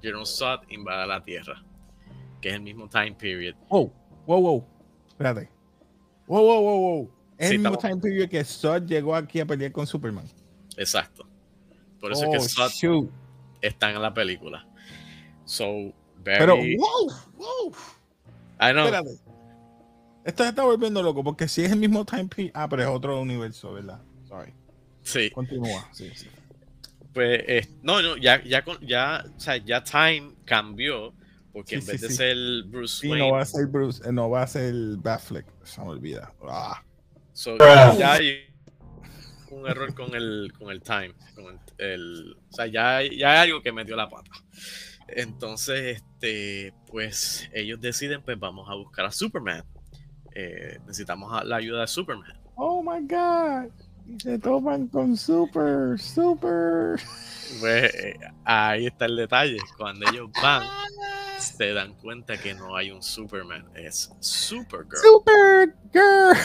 General 0.00 0.24
Sod 0.24 0.60
invade 0.70 1.06
la 1.06 1.22
Tierra, 1.22 1.62
que 2.40 2.48
es 2.48 2.54
el 2.54 2.62
mismo 2.62 2.88
time 2.88 3.12
period. 3.12 3.54
Oh, 3.68 3.92
wow, 4.26 4.40
wow, 4.40 4.66
espérate. 5.08 5.50
Wow, 6.26 6.42
wow, 6.42 6.60
wow, 6.62 6.78
wow. 6.78 7.17
Es 7.38 7.52
el 7.52 7.60
mismo 7.60 7.78
time 7.78 7.98
period 7.98 8.28
que 8.28 8.44
Sod 8.44 8.86
llegó 8.86 9.14
aquí 9.14 9.38
a 9.38 9.46
pelear 9.46 9.70
con 9.70 9.86
Superman. 9.86 10.26
Exacto. 10.76 11.26
Por 12.00 12.12
eso 12.12 12.24
es 12.24 12.30
que 12.30 12.60
oh, 12.60 12.68
Sod 12.68 13.08
está 13.60 13.90
en 13.92 14.02
la 14.02 14.12
película. 14.12 14.66
So, 15.44 15.94
Pero, 16.24 16.56
wow, 16.56 17.12
wow. 17.36 17.72
I 18.60 18.72
know. 18.72 18.84
Espérate. 18.86 19.18
Esto 20.24 20.42
se 20.42 20.48
está 20.50 20.64
volviendo 20.64 21.02
loco 21.02 21.22
porque 21.22 21.48
si 21.48 21.64
es 21.64 21.70
el 21.70 21.78
mismo 21.78 22.04
time 22.04 22.26
period. 22.26 22.52
Ah, 22.54 22.68
pero 22.68 22.82
es 22.82 22.88
otro 22.88 23.20
universo, 23.20 23.72
¿verdad? 23.72 24.02
Sorry. 24.26 24.52
Sí. 25.02 25.30
Continúa. 25.30 25.88
Sí, 25.92 26.10
sí. 26.14 26.26
Pues, 27.14 27.40
eh, 27.46 27.68
no, 27.82 28.02
no, 28.02 28.16
ya, 28.16 28.42
ya, 28.44 28.64
ya, 28.82 29.24
o 29.36 29.40
sea, 29.40 29.56
ya 29.56 29.82
Time 29.82 30.34
cambió 30.44 31.14
porque 31.52 31.76
en 31.76 31.86
vez 31.86 32.00
de 32.00 32.10
ser 32.10 32.36
Bruce 32.66 33.08
Wayne. 33.08 33.26
No 33.26 33.32
va 33.34 33.42
a 33.42 33.44
ser 33.44 33.66
Bruce, 33.66 34.02
eh, 34.06 34.12
no 34.12 34.28
va 34.28 34.42
a 34.42 34.46
ser 34.46 34.74
Batfleck. 34.98 35.46
Se 35.64 35.80
me 35.80 35.88
olvida. 35.88 36.32
Ah 36.42 36.82
ya 37.98 38.12
hay 38.12 38.48
un 39.50 39.68
error 39.68 39.94
con 39.94 40.14
el, 40.14 40.52
con 40.58 40.70
el 40.70 40.82
time. 40.82 41.14
Con 41.34 41.60
el, 41.78 42.36
o 42.50 42.52
sea, 42.52 42.66
ya, 42.66 43.02
ya 43.02 43.32
hay 43.32 43.48
algo 43.48 43.62
que 43.62 43.72
me 43.72 43.84
dio 43.84 43.96
la 43.96 44.08
pata. 44.08 44.30
Entonces, 45.08 45.96
este, 45.96 46.74
pues 46.86 47.48
ellos 47.52 47.80
deciden, 47.80 48.22
pues 48.22 48.38
vamos 48.38 48.68
a 48.68 48.74
buscar 48.74 49.06
a 49.06 49.10
Superman. 49.10 49.64
Eh, 50.34 50.78
necesitamos 50.86 51.44
la 51.44 51.56
ayuda 51.56 51.82
de 51.82 51.86
Superman. 51.86 52.38
Oh 52.54 52.82
my 52.82 53.06
God. 53.06 53.70
Y 54.06 54.20
se 54.20 54.38
toman 54.38 54.88
con 54.88 55.16
Super, 55.16 55.98
Super. 55.98 57.00
Pues 57.60 57.92
ahí 58.44 58.86
está 58.86 59.06
el 59.06 59.16
detalle. 59.16 59.58
Cuando 59.76 60.08
ellos 60.10 60.30
van, 60.42 60.66
se 61.38 61.72
dan 61.72 61.94
cuenta 61.94 62.38
que 62.38 62.54
no 62.54 62.74
hay 62.76 62.90
un 62.90 63.02
Superman, 63.02 63.68
es 63.74 64.10
Supergirl. 64.20 64.98
Supergirl. 65.02 66.36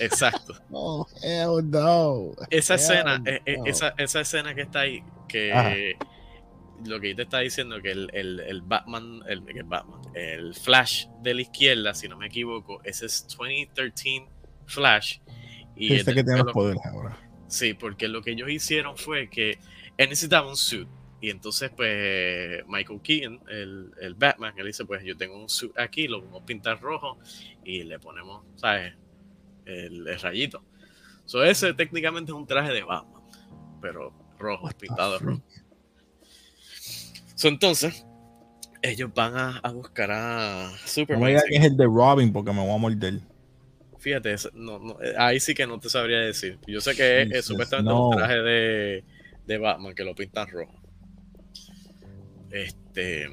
Exacto. 0.00 0.54
Oh, 0.72 1.06
hell 1.22 1.68
no. 1.68 2.32
Esa 2.48 2.76
escena, 2.76 3.22
eh, 3.26 3.40
eh, 3.44 3.56
esa, 3.66 3.94
esa, 3.98 4.20
escena 4.20 4.54
que 4.54 4.62
está 4.62 4.80
ahí, 4.80 5.02
que 5.28 5.96
lo 6.86 7.00
que 7.00 7.14
te 7.14 7.22
está 7.22 7.40
diciendo, 7.40 7.80
que 7.82 7.90
el, 7.90 8.08
el, 8.12 8.40
el 8.40 8.62
Batman, 8.62 9.20
el, 9.28 9.42
el, 9.48 9.64
Batman, 9.64 10.00
el 10.14 10.54
Flash 10.54 11.06
de 11.22 11.34
la 11.34 11.42
izquierda, 11.42 11.94
si 11.94 12.08
no 12.08 12.16
me 12.16 12.26
equivoco, 12.26 12.80
ese 12.84 13.06
es 13.06 13.26
2013 13.36 14.26
Flash. 14.66 15.18
Y 15.76 15.94
este 15.94 16.14
que 16.14 16.24
tiene 16.24 16.42
los 16.42 16.52
poderes 16.52 16.84
ahora. 16.86 17.18
Sí, 17.48 17.74
porque 17.74 18.08
lo 18.08 18.22
que 18.22 18.30
ellos 18.32 18.48
hicieron 18.48 18.96
fue 18.96 19.28
que 19.28 19.58
él 19.96 20.08
necesitaba 20.08 20.48
un 20.48 20.56
suit. 20.56 20.88
Y 21.20 21.28
entonces, 21.28 21.70
pues, 21.76 22.64
Michael 22.66 23.00
Keaton, 23.02 23.40
el, 23.50 23.90
el 24.00 24.14
Batman, 24.14 24.54
él 24.56 24.66
dice, 24.66 24.86
pues 24.86 25.04
yo 25.04 25.16
tengo 25.16 25.36
un 25.36 25.50
suit 25.50 25.78
aquí, 25.78 26.08
lo 26.08 26.22
vamos 26.22 26.42
a 26.42 26.46
pintar 26.46 26.80
rojo 26.80 27.18
y 27.62 27.82
le 27.82 27.98
ponemos, 27.98 28.42
¿sabes? 28.56 28.94
El, 29.70 30.20
rayito. 30.20 30.64
So, 31.24 31.44
ese 31.44 31.74
técnicamente 31.74 32.32
es 32.32 32.36
un 32.36 32.46
traje 32.46 32.72
de 32.72 32.82
Batman, 32.82 33.22
pero 33.80 34.12
rojo, 34.38 34.68
pintado 34.78 35.18
rojo. 35.18 35.42
So, 37.34 37.48
entonces, 37.48 38.04
ellos 38.82 39.10
van 39.14 39.34
a, 39.36 39.72
buscar 39.72 40.10
a 40.10 40.70
Superman. 40.84 41.34
No 41.34 41.40
que 41.48 41.56
es 41.56 41.64
el 41.64 41.76
de 41.76 41.84
Robin 41.84 42.32
porque 42.32 42.52
me 42.52 42.60
voy 42.60 42.74
a 42.74 42.78
morder. 42.78 43.20
Fíjate, 43.98 44.34
no, 44.54 44.96
ahí 45.18 45.38
sí 45.40 45.54
que 45.54 45.66
no 45.66 45.78
te 45.78 45.90
sabría 45.90 46.20
decir. 46.20 46.58
Yo 46.66 46.80
sé 46.80 46.94
que 46.96 47.22
es, 47.22 47.44
supuestamente 47.44 47.92
un 47.92 48.16
traje 48.16 48.36
de, 48.36 49.04
de, 49.46 49.58
Batman 49.58 49.94
que 49.94 50.04
lo 50.04 50.14
pintan 50.14 50.48
rojo. 50.48 50.74
Este. 52.50 53.28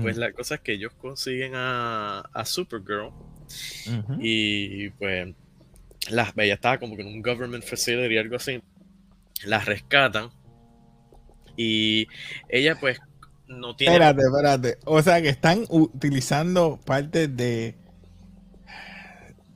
Pues 0.00 0.16
mm. 0.16 0.20
la 0.20 0.32
cosa 0.32 0.56
es 0.56 0.60
que 0.62 0.72
ellos 0.72 0.92
consiguen 0.94 1.52
a, 1.54 2.20
a 2.20 2.44
Supergirl 2.44 3.12
y 4.18 4.90
pues 4.90 5.34
las, 6.08 6.32
ella 6.36 6.54
estaba 6.54 6.78
como 6.78 6.96
que 6.96 7.02
en 7.02 7.08
un 7.08 7.22
government 7.22 7.64
facility, 7.64 8.18
algo 8.18 8.36
así. 8.36 8.62
Las 9.44 9.66
rescatan. 9.66 10.30
Y 11.56 12.06
ella 12.48 12.76
pues 12.80 12.98
no 13.46 13.76
tiene... 13.76 13.94
Espérate, 13.94 14.22
espérate. 14.22 14.78
O 14.84 15.02
sea 15.02 15.20
que 15.20 15.28
están 15.28 15.64
utilizando 15.68 16.80
partes 16.84 17.36
de... 17.36 17.76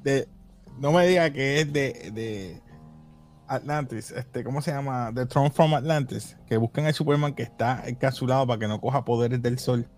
de 0.03 0.29
no 0.79 0.93
me 0.93 1.07
diga 1.07 1.33
que 1.33 1.61
es 1.61 1.73
de, 1.73 2.11
de 2.13 2.63
Atlantis, 3.49 4.11
este, 4.11 4.45
¿cómo 4.45 4.61
se 4.61 4.73
llama? 4.73 5.13
The 5.15 5.27
Throne 5.27 5.51
from 5.51 5.75
Atlantis, 5.75 6.37
que 6.47 6.57
buscan 6.57 6.87
al 6.87 6.95
Superman 6.95 7.35
que 7.35 7.45
está 7.45 7.83
encapsulado 7.87 8.47
para 8.47 8.59
que 8.59 8.69
no 8.69 8.81
coja 8.81 9.05
poderes 9.05 9.41
del 9.41 9.59
sol. 9.59 9.89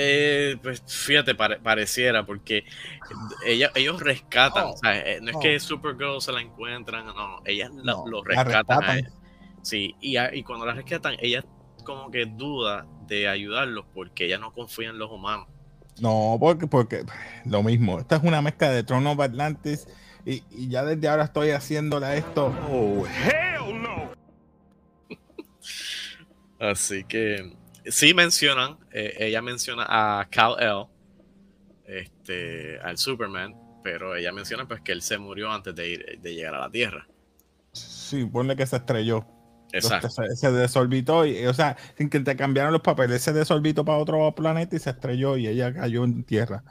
Eh, 0.00 0.56
pues 0.62 0.80
fíjate, 0.86 1.34
pareciera, 1.34 2.24
porque 2.24 2.64
ella, 3.44 3.72
ellos 3.74 4.00
rescatan, 4.00 4.66
oh, 4.66 4.76
eh, 4.84 5.18
no 5.20 5.32
es 5.32 5.36
que 5.38 5.56
oh. 5.56 5.60
Supergirl 5.60 6.20
se 6.20 6.30
la 6.30 6.40
encuentran, 6.40 7.06
no, 7.06 7.14
no, 7.14 7.42
ellas 7.44 7.72
lo 7.72 8.22
rescatan. 8.22 9.10
sí, 9.62 9.96
y, 10.00 10.16
y, 10.16 10.44
cuando 10.44 10.66
la 10.66 10.74
rescatan, 10.74 11.16
ella 11.18 11.44
como 11.82 12.12
que 12.12 12.26
duda 12.26 12.86
de 13.08 13.26
ayudarlos 13.26 13.86
porque 13.92 14.26
ella 14.26 14.38
no 14.38 14.52
confía 14.52 14.90
en 14.90 14.98
los 14.98 15.10
humanos. 15.10 15.48
No, 16.00 16.36
porque, 16.38 16.68
porque 16.68 17.04
lo 17.44 17.64
mismo. 17.64 17.98
Esta 17.98 18.16
es 18.16 18.22
una 18.22 18.40
mezcla 18.40 18.70
de 18.70 18.84
Throne 18.84 19.10
of 19.10 19.18
Atlantis 19.18 19.88
y, 20.24 20.44
y 20.52 20.68
ya 20.68 20.84
desde 20.84 21.08
ahora 21.08 21.24
estoy 21.24 21.50
haciéndole 21.50 22.06
a 22.06 22.14
esto. 22.14 22.54
Oh, 22.70 23.04
hell 23.04 23.82
no. 23.82 24.12
Así 26.60 27.02
que 27.02 27.52
sí 27.90 28.14
mencionan, 28.14 28.78
eh, 28.92 29.14
ella 29.18 29.42
menciona 29.42 29.86
a 29.88 30.28
Kal-El, 30.30 30.86
este, 31.86 32.78
al 32.80 32.98
Superman, 32.98 33.54
pero 33.82 34.14
ella 34.16 34.32
menciona 34.32 34.66
pues 34.66 34.80
que 34.80 34.92
él 34.92 35.02
se 35.02 35.18
murió 35.18 35.50
antes 35.50 35.74
de, 35.74 35.88
ir, 35.88 36.20
de 36.20 36.34
llegar 36.34 36.54
a 36.54 36.60
la 36.60 36.70
Tierra. 36.70 37.08
Sí, 37.72 38.24
ponle 38.26 38.56
que 38.56 38.66
se 38.66 38.76
estrelló. 38.76 39.26
Exacto. 39.72 40.08
Se, 40.08 40.34
se 40.34 40.50
desorbitó, 40.52 41.26
y, 41.26 41.46
o 41.46 41.52
sea, 41.52 41.76
sin 41.96 42.08
que 42.08 42.20
te 42.20 42.36
cambiaran 42.36 42.72
los 42.72 42.80
papeles, 42.80 43.22
se 43.22 43.32
desorbitó 43.32 43.84
para 43.84 43.98
otro 43.98 44.34
planeta 44.34 44.76
y 44.76 44.78
se 44.78 44.90
estrelló 44.90 45.36
y 45.36 45.46
ella 45.46 45.72
cayó 45.74 46.04
en 46.04 46.24
tierra. 46.24 46.64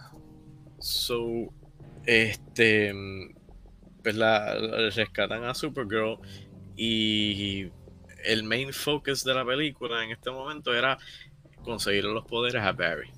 So, 0.80 1.54
este, 2.06 2.94
pues 4.04 4.16
la, 4.16 4.56
la 4.56 4.90
rescatan 4.90 5.44
a 5.44 5.54
Supergirl 5.54 6.20
y 6.76 7.70
el 8.28 8.44
main 8.44 8.72
focus 8.74 9.24
de 9.24 9.34
la 9.34 9.46
película 9.46 10.04
en 10.04 10.12
este 10.12 10.30
momento 10.32 10.74
era 10.74 10.98
conseguir 11.64 12.06
los 12.06 12.26
poderes 12.26 12.62
a 12.62 12.72
Barry. 12.72 13.10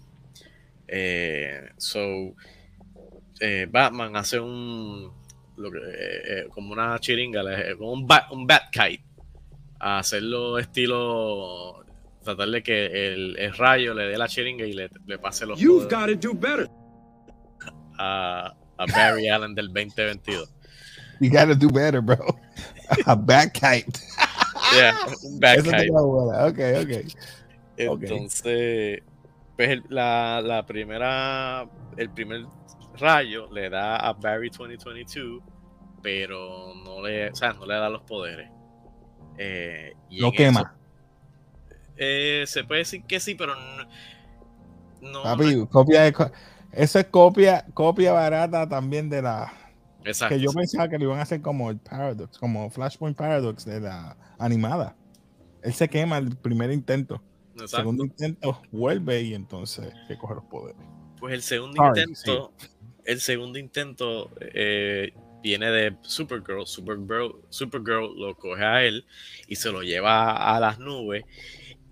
Eh, 0.88 1.70
so, 1.78 2.00
eh, 3.39 3.68
Batman 3.70 4.16
hace 4.16 4.39
un 4.39 5.12
lo 5.58 5.72
que, 5.72 5.78
eh, 5.80 6.46
como 6.50 6.72
una 6.72 6.98
chiringa, 7.00 7.44
le- 7.44 7.75
como 7.78 7.92
un 7.92 8.08
bat, 8.08 8.32
un 8.32 8.48
bat 8.48 8.63
kite, 8.72 9.04
a 9.80 10.00
hacerlo 10.00 10.58
estilo 10.58 11.84
tratar 12.24 12.48
de 12.50 12.63
que 12.63 12.86
el, 13.13 13.38
el 13.38 13.54
rayo 13.54 13.94
le 13.94 14.04
dé 14.06 14.18
la 14.18 14.28
chiringa 14.28 14.66
y 14.66 14.74
le, 14.74 14.89
le 15.06 15.18
pase 15.20 15.46
los 15.46 15.60
You've 15.60 15.88
poderes 15.89 16.16
got 16.16 16.22
to 16.22 16.28
do 16.28 16.34
better. 16.34 16.70
a, 17.98 18.54
a 18.78 18.86
Barry 18.88 19.28
Allen 19.30 19.54
del 19.54 19.68
2022. 19.68 20.50
You 21.20 21.30
gotta 21.30 21.54
do 21.56 21.68
better, 21.70 22.01
bro. 22.01 22.39
A 23.06 23.16
back 23.16 23.54
kite. 23.54 24.00
Yeah, 24.76 24.94
un 25.24 25.40
bat 25.40 25.58
Eso. 25.58 25.70
Ok, 26.48 26.60
ok. 26.82 27.16
Entonces, 27.78 29.02
pues 29.56 29.70
el- 29.70 29.84
la, 29.90 30.42
la 30.44 30.66
primera, 30.66 31.68
el 31.98 32.10
primer 32.10 32.46
rayo 32.98 33.50
le 33.52 33.70
da 33.70 33.96
a 33.96 34.14
Barry 34.14 34.50
2022, 34.50 35.42
pero 36.02 36.74
no 36.86 37.02
le, 37.02 37.30
o 37.30 37.36
sea, 37.36 37.54
no 37.54 37.66
le 37.66 37.74
da 37.76 37.90
los 37.90 38.02
poderes. 38.04 38.50
Eh, 39.38 39.94
y 40.10 40.20
Lo 40.20 40.32
quema. 40.32 40.60
eso, 40.62 40.70
eh, 41.98 42.44
se 42.48 42.64
puede 42.66 42.80
decir 42.80 43.04
que 43.06 43.20
sí, 43.20 43.36
pero 43.36 43.56
no. 43.56 43.84
no- 45.02 45.24
Papi, 45.24 45.66
copia 45.68 46.02
de 46.04 46.14
Eso 46.72 47.00
es 47.00 47.06
copia, 47.06 47.66
copia 47.74 48.12
barata 48.12 48.68
también 48.68 49.10
de 49.10 49.22
la. 49.22 49.52
Exacto. 50.06 50.36
Que 50.36 50.41
yo 50.41 50.51
pensaba 50.51 50.89
que 50.89 50.98
lo 50.98 51.06
iban 51.06 51.20
a 51.20 51.24
hacer 51.24 51.41
como 51.41 51.70
el 51.70 51.77
Paradox, 51.77 52.38
como 52.38 52.70
Flashpoint 52.70 53.18
Paradox 53.18 53.65
de 53.65 53.79
la 53.82 54.18
animada. 54.38 54.96
Él 55.62 55.74
se 55.74 55.89
quema 55.89 56.18
el 56.18 56.36
primer 56.36 56.72
intento. 56.72 57.22
El 57.60 57.68
segundo 57.68 58.06
intento 58.06 58.62
vuelve 58.72 59.22
y 59.22 59.34
entonces 59.34 59.94
que 60.08 60.18
coge 60.18 60.36
los 60.36 60.46
poderes. 60.46 60.82
Pues 61.20 61.34
el 61.34 61.41
segundo 61.41 61.75
Sorry, 61.75 62.01
intento, 62.01 62.53
el 63.03 63.20
segundo 63.20 63.60
intento 63.60 64.32
eh, 64.39 65.13
viene 65.44 65.70
de 65.70 65.98
Supergirl. 66.01 66.65
Supergirl. 66.65 67.41
Supergirl 67.50 68.18
lo 68.18 68.38
coge 68.38 68.63
a 68.63 68.84
él 68.86 69.06
y 69.48 69.58
se 69.58 69.72
lo 69.72 69.82
lleva 69.82 70.56
a 70.56 70.60
las 70.60 70.79
nubes 70.79 71.25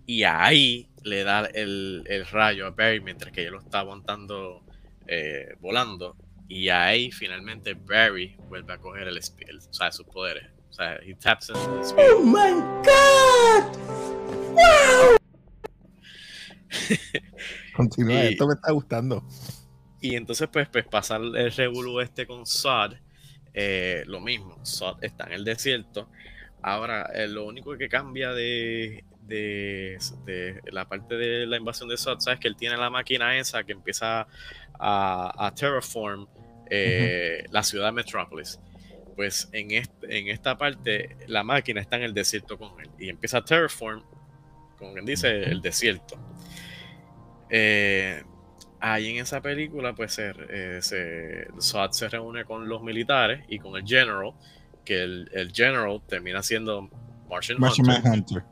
y 0.06 0.24
ahí 0.24 0.90
le 1.04 1.24
da 1.24 1.46
el, 1.46 2.04
el 2.08 2.26
rayo 2.26 2.68
a 2.68 2.72
Barry 2.72 3.02
mientras 3.02 3.34
que 3.34 3.42
ella 3.42 3.52
lo 3.52 3.60
está 3.60 3.80
aguantando 3.80 4.64
eh, 5.06 5.56
volando 5.60 6.16
y 6.48 6.70
ahí 6.70 7.12
finalmente 7.12 7.74
Barry 7.74 8.36
vuelve 8.50 8.74
a 8.74 8.78
coger 8.78 9.08
el, 9.08 9.18
el- 9.18 9.58
o 9.58 9.74
sea, 9.74 9.92
sus 9.92 10.06
poderes. 10.08 10.50
O 10.70 10.74
sea, 10.74 10.96
he 11.04 11.14
taps 11.16 11.50
into 11.50 11.78
the 11.80 11.84
spirit. 11.86 12.12
Oh 12.16 12.24
my 12.24 12.62
god! 12.84 13.78
Continúa, 17.76 18.24
Y- 18.26 18.28
esto 18.34 18.48
me 18.48 18.54
está 18.54 18.72
gustando. 18.72 19.24
Y 20.02 20.16
entonces, 20.16 20.48
pues, 20.52 20.68
pues 20.70 20.86
pasa 20.86 21.16
el 21.16 21.36
el 21.36 21.52
revolú 21.52 22.00
este 22.00 22.28
con 22.28 22.46
Sod. 22.46 22.94
eh, 23.54 24.04
lo 24.06 24.20
mismo, 24.20 24.64
Sod 24.64 25.04
está 25.04 25.26
en 25.26 25.34
el 25.34 25.44
desierto. 25.44 26.10
Ahora, 26.62 27.10
eh, 27.14 27.28
lo 27.28 27.46
único 27.46 27.76
que 27.78 27.90
cambia 27.90 28.32
de, 28.34 29.04
de, 29.28 29.98
de 30.26 30.62
la 30.72 30.88
parte 30.88 31.16
de 31.16 31.46
la 31.46 31.58
invasión 31.58 31.90
de 31.90 31.98
Sod, 31.98 32.20
¿sabes? 32.20 32.40
Que 32.40 32.48
él 32.48 32.56
tiene 32.56 32.78
la 32.78 32.90
máquina 32.90 33.38
esa 33.38 33.64
que 33.64 33.74
empieza 33.74 34.28
a, 34.80 35.46
a 35.48 35.54
terraform 35.54 36.28
eh, 36.70 37.46
la 37.52 37.64
ciudad 37.64 37.88
de 37.88 37.92
Metrópolis. 37.94 38.60
Pues 39.16 39.50
en, 39.52 39.72
este, 39.72 40.20
en 40.20 40.28
esta 40.28 40.58
parte, 40.58 41.18
la 41.28 41.44
máquina 41.44 41.82
está 41.82 41.96
en 41.96 42.04
el 42.04 42.14
desierto 42.14 42.58
con 42.58 42.80
él. 42.80 42.90
Y 43.00 43.10
empieza 43.10 43.40
a 43.40 43.46
terraform, 43.46 44.04
como 44.78 44.94
quien 44.94 45.06
dice, 45.06 45.44
el 45.44 45.62
desierto. 45.62 46.20
Eh, 47.50 48.24
ahí 48.80 49.10
en 49.10 49.24
esa 49.24 49.42
película, 49.42 49.94
pues 49.96 50.14
se, 50.14 50.34
eh, 50.50 50.80
se, 50.82 51.48
SWAT 51.60 51.94
se 51.94 52.10
reúne 52.10 52.46
con 52.46 52.70
los 52.70 52.84
militares 52.84 53.44
y 53.48 53.58
con 53.58 53.76
el 53.76 53.88
general, 53.88 54.34
que 54.86 55.02
el, 55.02 55.30
el 55.34 55.52
general 55.52 56.00
termina 56.08 56.44
siendo 56.44 56.88
Martian 57.28 57.60
Martian 57.60 57.88
Hunter. 58.06 58.44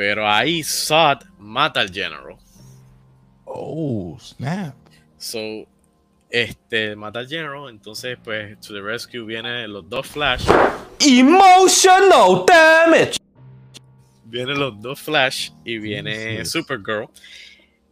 Pero 0.00 0.26
ahí 0.26 0.62
SWAT 0.62 1.26
mata 1.38 1.80
al 1.80 1.92
general. 1.92 2.38
Oh, 3.44 4.16
snap. 4.18 4.74
So, 5.18 5.68
este, 6.30 6.96
mata 6.96 7.18
al 7.18 7.28
general, 7.28 7.68
entonces 7.68 8.16
pues 8.24 8.58
to 8.60 8.72
the 8.72 8.80
rescue 8.80 9.26
vienen 9.26 9.70
los 9.70 9.86
dos 9.90 10.06
Flash, 10.06 10.48
Emotional 11.00 12.46
damage! 12.46 13.18
vienen 14.24 14.58
los 14.58 14.80
dos 14.80 14.98
Flash 14.98 15.50
y 15.66 15.76
viene. 15.76 16.46
Supergirl. 16.46 17.10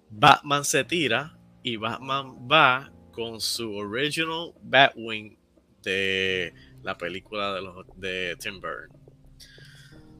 Batman 0.08 0.64
se 0.64 0.84
tira 0.84 1.36
y 1.62 1.76
Batman 1.76 2.48
va 2.50 2.90
con 3.12 3.38
su 3.38 3.76
original 3.76 4.54
Batwing 4.62 5.36
de 5.82 6.54
la 6.82 6.96
película 6.96 7.52
de, 7.52 7.60
los, 7.60 7.86
de 7.96 8.34
Tim 8.40 8.62
Burton. 8.62 8.96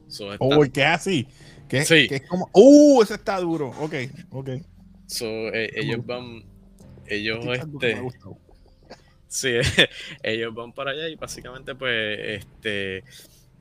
So, 0.07 0.29
Oh, 0.37 0.63
¿qué 0.71 0.85
así? 0.85 1.27
Que, 1.69 1.85
Sí. 1.85 2.07
que 2.07 2.15
es 2.17 2.27
como. 2.27 2.49
Uh, 2.53 3.01
ese 3.03 3.13
está 3.15 3.39
duro. 3.39 3.69
Ok, 3.79 3.93
ok. 4.31 4.49
so, 5.05 5.25
eh, 5.25 5.69
ellos 5.75 6.05
van, 6.05 6.43
ellos 7.07 7.45
Este 7.45 7.95
me. 7.95 8.09
Sí, 9.31 9.53
ellos 10.23 10.53
van 10.55 10.73
para 10.73 10.89
allá 10.91 11.07
y 11.07 11.15
básicamente 11.15 11.75
pues 11.75 12.19
este 12.43 13.03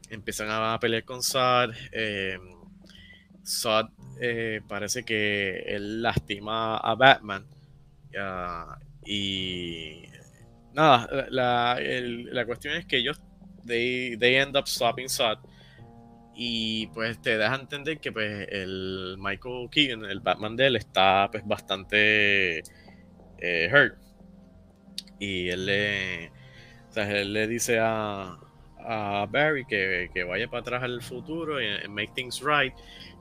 empiezan 0.09 0.49
a 0.51 0.79
pelear 0.81 1.05
con 1.05 1.23
Zod. 1.23 1.73
Eh, 1.93 2.39
Zod 3.45 3.89
eh, 4.21 4.63
parece 4.67 5.05
que 5.05 5.59
él 5.67 6.01
lastima 6.01 6.79
a 6.79 6.95
Batman. 6.95 7.45
y 9.05 10.03
nada, 10.73 11.27
la, 11.31 11.77
el- 11.81 12.35
la 12.35 12.47
cuestión 12.47 12.75
es 12.77 12.87
que 12.87 12.97
ellos 12.99 13.21
they, 13.67 14.17
they 14.17 14.37
end 14.37 14.57
up 14.57 14.67
stopping 14.67 15.09
Zod. 15.09 15.39
Y 16.41 16.87
pues 16.89 17.21
te 17.21 17.37
deja 17.37 17.57
entender 17.57 17.99
que 17.99 18.13
pues 18.13 18.47
el 18.53 19.17
Michael 19.19 19.69
Keegan, 19.71 20.05
el 20.05 20.21
Batman 20.21 20.55
de 20.55 20.69
él, 20.69 20.77
está 20.77 21.29
pues 21.33 21.45
bastante 21.45 22.63
eh, 23.39 23.71
hurt 23.73 23.99
y 25.19 25.49
él 25.49 25.67
le, 25.67 26.29
o 26.89 26.93
sea, 26.93 27.11
él 27.11 27.33
le 27.33 27.47
dice 27.47 27.79
a, 27.81 28.39
a 28.79 29.27
Barry 29.31 29.65
que, 29.65 30.11
que 30.15 30.25
vaya 30.25 30.49
para 30.49 30.61
atrás 30.61 30.83
al 30.83 31.03
futuro 31.03 31.61
y, 31.61 31.67
make 31.89 32.13
things 32.15 32.41
right. 32.41 32.73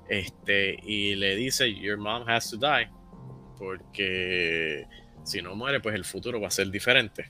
Este, 0.10 0.77
y 0.84 1.15
le 1.15 1.36
dice, 1.36 1.73
Your 1.73 1.97
mom 1.97 2.27
has 2.27 2.49
to 2.51 2.58
die. 2.58 2.89
Porque 3.58 4.86
si 5.23 5.41
no 5.41 5.56
muere, 5.56 5.80
pues 5.80 5.95
el 5.95 6.06
futuro 6.06 6.39
va 6.39 6.47
a 6.47 6.51
ser 6.51 6.69
diferente. 6.69 7.30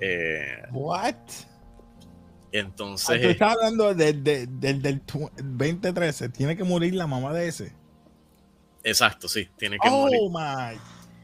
Eh, 0.00 0.62
What? 0.70 1.14
Ah, 2.48 2.50
tú 2.52 2.58
entonces, 2.58 3.22
estás 3.24 3.52
hablando 3.54 3.94
de- 3.94 4.12
de- 4.14 4.46
del 4.46 4.80
del 4.82 5.00
tu- 5.02 5.30
2013. 5.42 6.28
Tiene 6.30 6.56
que 6.56 6.64
morir 6.64 6.94
la 6.94 7.06
mamá 7.06 7.32
de 7.32 7.48
ese. 7.48 7.72
exacto, 8.84 9.28
sí, 9.28 9.48
tiene 9.58 9.76
que 9.78 9.90
morir. 9.90 10.18
Oh 10.22 10.30
my. 10.30 10.78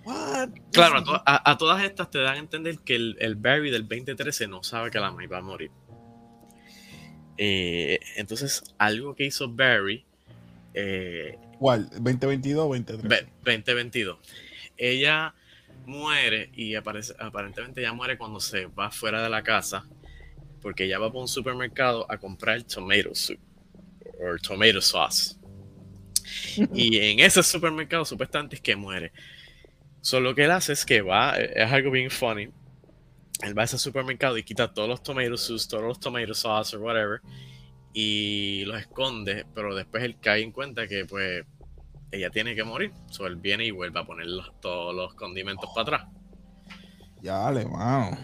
What? 0.05 0.51
Claro, 0.71 0.99
a, 0.99 1.05
to- 1.05 1.23
a- 1.25 1.51
a 1.51 1.57
todas 1.57 1.83
estas 1.83 2.11
te 2.11 2.19
dan 2.19 2.35
a 2.35 2.39
entender 2.39 2.79
que 2.81 2.95
el, 2.97 3.17
el 3.21 3.37
Barry 3.37 3.71
del 3.71 3.89
2013 3.89 4.49
no 4.49 4.63
sabe 4.63 4.91
que 4.91 4.99
la 5.01 5.11
May 5.11 5.27
va 5.27 5.39
a 5.39 5.43
morir. 5.43 5.71
Eh, 7.37 7.99
entonces, 8.17 8.63
algo 8.79 9.15
que 9.15 9.25
hizo 9.25 9.49
Barry 9.49 10.05
eh, 10.75 11.39
¿Cuál? 11.59 11.89
¿2022 11.91 12.53
o 12.59 12.69
2013? 12.69 13.09
ve- 13.09 13.27
2022, 13.45 14.19
ella 14.77 15.35
muere 15.87 16.51
y 16.55 16.75
aparece, 16.75 17.15
aparentemente 17.19 17.81
ella 17.81 17.93
muere 17.93 18.19
cuando 18.19 18.41
se 18.41 18.67
va 18.67 18.91
fuera 18.91 19.23
de 19.23 19.31
la 19.31 19.43
casa 19.43 19.87
porque 20.65 20.85
ella 20.85 20.99
va 20.99 21.13
por 21.13 21.21
un 21.21 21.29
supermercado 21.29 22.11
a 22.11 22.17
comprar 22.17 22.63
tomato 22.65 23.15
soup 23.15 23.39
o 24.19 24.37
tomato 24.43 24.81
sauce. 24.81 25.37
Y 26.75 26.99
en 26.99 27.21
ese 27.21 27.43
supermercado 27.43 28.05
supuestamente 28.05 28.57
es 28.57 28.63
que 28.63 28.75
muere. 28.75 29.13
Solo 30.01 30.31
lo 30.31 30.35
que 30.35 30.45
él 30.45 30.51
hace 30.51 30.73
es 30.73 30.87
que 30.87 31.03
va, 31.03 31.39
eh, 31.39 31.53
es 31.55 31.71
algo 31.71 31.91
bien 31.91 32.11
funny. 32.11 32.49
Él 33.43 33.57
va 33.59 33.63
a 33.63 33.65
ese 33.67 33.79
supermercado 33.79 34.39
y 34.39 34.43
quita 34.43 34.73
todos 34.73 34.89
los 34.89 35.03
tomato 35.03 35.37
sauce, 35.37 35.69
todos 35.69 35.85
los 35.85 36.01
tomato 36.01 36.33
sauce 36.35 36.77
o 36.77 36.81
whatever, 36.81 37.21
y 37.93 38.65
los 38.65 38.81
esconde, 38.81 39.45
pero 39.55 39.75
después 39.75 40.03
él 40.03 40.17
cae 40.19 40.43
en 40.43 40.53
cuenta 40.53 40.89
que 40.89 41.05
pues 41.05 41.45
ella 42.11 42.31
tiene 42.31 42.55
que 42.55 42.65
morir. 42.65 42.93
So 43.11 43.27
él 43.27 43.37
viene 43.37 43.67
y 43.67 43.71
vuelve 43.71 44.01
a 44.01 44.05
poner 44.05 44.27
los- 44.27 44.51
todos 44.61 44.95
los 44.95 45.15
condimentos 45.15 45.69
para 45.75 45.83
atrás. 45.83 46.03
Ya, 47.23 47.39
vale, 47.39 47.65
wow. 47.65 48.17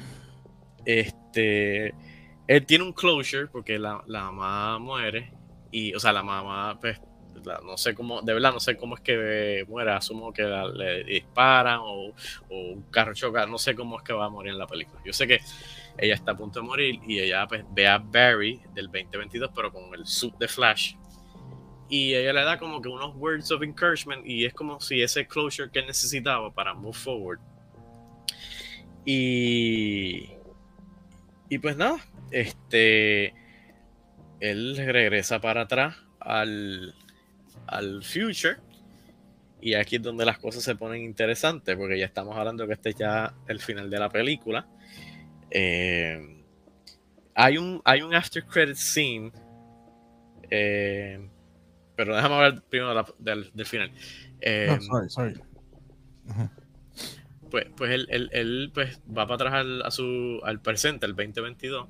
Este, 0.85 1.95
él 2.51 2.67
tiene 2.67 2.83
un 2.83 2.93
closure 2.93 3.47
porque 3.47 3.79
la, 3.79 4.03
mamá 4.09 4.77
muere 4.81 5.33
y, 5.71 5.95
o 5.95 6.01
sea, 6.01 6.13
la 6.13 6.25
mamá, 6.25 6.77
pues, 6.81 7.01
no 7.63 7.79
sé 7.79 7.95
cómo, 7.95 8.23
de 8.23 8.35
verdad 8.35 8.53
no 8.53 8.59
sé 8.59 8.77
cómo 8.77 8.97
es 8.97 9.01
que 9.03 9.65
muere, 9.69 9.93
asumo 9.93 10.33
que 10.33 10.43
le 10.43 11.05
disparan 11.05 11.79
o, 11.81 12.09
o 12.09 12.73
un 12.73 12.83
carro 12.91 13.15
choca, 13.15 13.47
no 13.47 13.57
sé 13.57 13.77
cómo 13.77 13.99
es 13.99 14.03
que 14.03 14.13
va 14.13 14.25
a 14.25 14.29
morir 14.29 14.51
en 14.51 14.59
la 14.59 14.67
película. 14.67 15.01
Yo 15.05 15.13
sé 15.13 15.29
que 15.29 15.39
ella 15.97 16.15
está 16.15 16.33
a 16.33 16.37
punto 16.37 16.61
de 16.61 16.67
morir 16.67 17.01
y 17.07 17.21
ella 17.21 17.47
pues, 17.47 17.65
ve 17.71 17.87
a 17.87 17.99
Barry 17.99 18.61
del 18.75 18.87
2022 18.87 19.53
pero 19.55 19.73
con 19.73 19.95
el 19.95 20.05
suit 20.05 20.35
de 20.39 20.49
Flash 20.49 20.95
y 21.89 22.15
ella 22.15 22.33
le 22.33 22.43
da 22.43 22.59
como 22.59 22.83
que 22.83 22.89
unos 22.89 23.15
words 23.15 23.53
of 23.53 23.63
encouragement 23.63 24.27
y 24.27 24.45
es 24.45 24.53
como 24.55 24.81
si 24.81 25.01
ese 25.01 25.25
closure 25.25 25.71
que 25.71 25.79
él 25.79 25.87
necesitaba 25.87 26.53
para 26.53 26.75
move 26.75 26.99
forward. 26.99 27.39
Y 29.05 30.31
y 31.49 31.59
pues 31.59 31.77
nada, 31.77 31.99
este 32.31 33.35
él 34.41 34.77
regresa 34.77 35.41
para 35.41 35.63
atrás 35.63 35.97
al 36.21 36.95
al 37.67 38.03
future 38.03 38.57
y 39.61 39.75
aquí 39.75 39.97
es 39.97 40.03
donde 40.03 40.25
las 40.25 40.39
cosas 40.39 40.63
se 40.63 40.75
ponen 40.75 41.03
interesantes 41.03 41.77
porque 41.77 41.99
ya 41.99 42.07
estamos 42.07 42.37
hablando 42.37 42.67
que 42.67 42.73
este 42.73 42.91
es 42.91 42.97
ya 42.97 43.35
el 43.47 43.61
final 43.61 43.91
de 43.91 43.99
la 43.99 44.09
película. 44.09 44.67
Eh, 45.51 46.43
hay 47.35 47.59
un 47.59 47.83
hay 47.85 48.03
un 48.03 48.15
after 48.15 48.45
credit 48.45 48.77
scene 48.77 49.31
eh, 50.51 51.29
pero 51.97 52.17
déjame 52.17 52.35
hablar 52.35 52.63
primero 52.63 53.15
del 53.19 53.67
final. 53.67 53.93
Eh, 54.41 54.69
No, 54.71 54.81
sorry, 54.81 55.11
sorry. 55.11 55.41
Pues, 57.51 57.67
pues 57.77 57.91
él, 57.93 58.07
él- 58.11 58.31
él, 58.33 58.71
pues, 58.73 59.01
va 59.09 59.27
para 59.27 59.35
atrás 59.35 59.55
al, 59.55 59.83
a 59.83 59.91
su, 59.91 60.41
al 60.45 60.61
presente, 60.63 61.07
el 61.07 61.15
2022, 61.15 61.89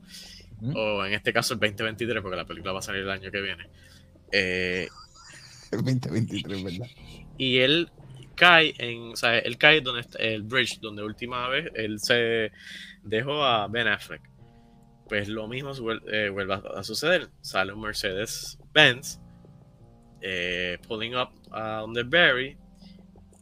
Ujú. 0.62 0.78
o 0.78 1.04
en 1.04 1.12
este 1.14 1.32
caso 1.32 1.54
el 1.54 1.60
2023, 1.60 2.22
porque 2.22 2.36
la 2.36 2.44
película 2.46 2.72
va 2.72 2.80
a 2.80 2.82
salir 2.82 3.02
el 3.02 3.10
año 3.10 3.30
que 3.30 3.40
viene. 3.40 3.66
Eh, 4.32 4.88
El 5.72 5.84
2023, 5.84 6.64
¿verdad? 6.64 6.86
y 7.38 7.58
él 7.58 7.90
cae 8.34 8.74
en, 8.78 9.12
o 9.12 9.16
sea, 9.16 9.38
él 9.38 9.56
cae 9.56 9.80
donde 9.82 10.00
está 10.00 10.18
el 10.18 10.42
bridge, 10.42 10.80
donde 10.80 11.02
última 11.04 11.46
vez 11.48 11.70
él 11.74 12.00
se 12.00 12.50
dejó 13.04 13.44
a 13.44 13.68
Ben 13.68 13.86
Affleck. 13.86 14.22
Pues 15.08 15.28
lo 15.28 15.46
mismo 15.46 15.72
eh, 16.10 16.28
vuelve 16.28 16.54
a, 16.54 16.62
a 16.78 16.82
suceder. 16.84 17.28
Sale 17.40 17.72
un 17.72 17.80
Mercedes 17.82 18.58
Benz 18.72 19.20
eh, 20.22 20.78
pulling 20.88 21.14
up 21.16 21.28
a 21.52 21.78
donde 21.80 22.02
Barry 22.04 22.56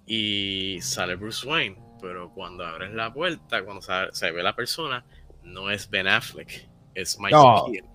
y 0.06 0.78
sale 0.80 1.14
Bruce 1.16 1.46
Wayne. 1.46 1.76
Pero 2.00 2.30
cuando 2.32 2.64
abres 2.64 2.92
la 2.92 3.12
puerta, 3.12 3.64
cuando 3.64 3.82
se, 3.82 3.92
se 4.12 4.30
ve 4.30 4.42
la 4.42 4.54
persona, 4.54 5.04
no 5.42 5.70
es 5.70 5.88
Ben 5.90 6.06
Affleck, 6.06 6.68
es 6.94 7.18
Michael. 7.18 7.72
Keaton. 7.72 7.90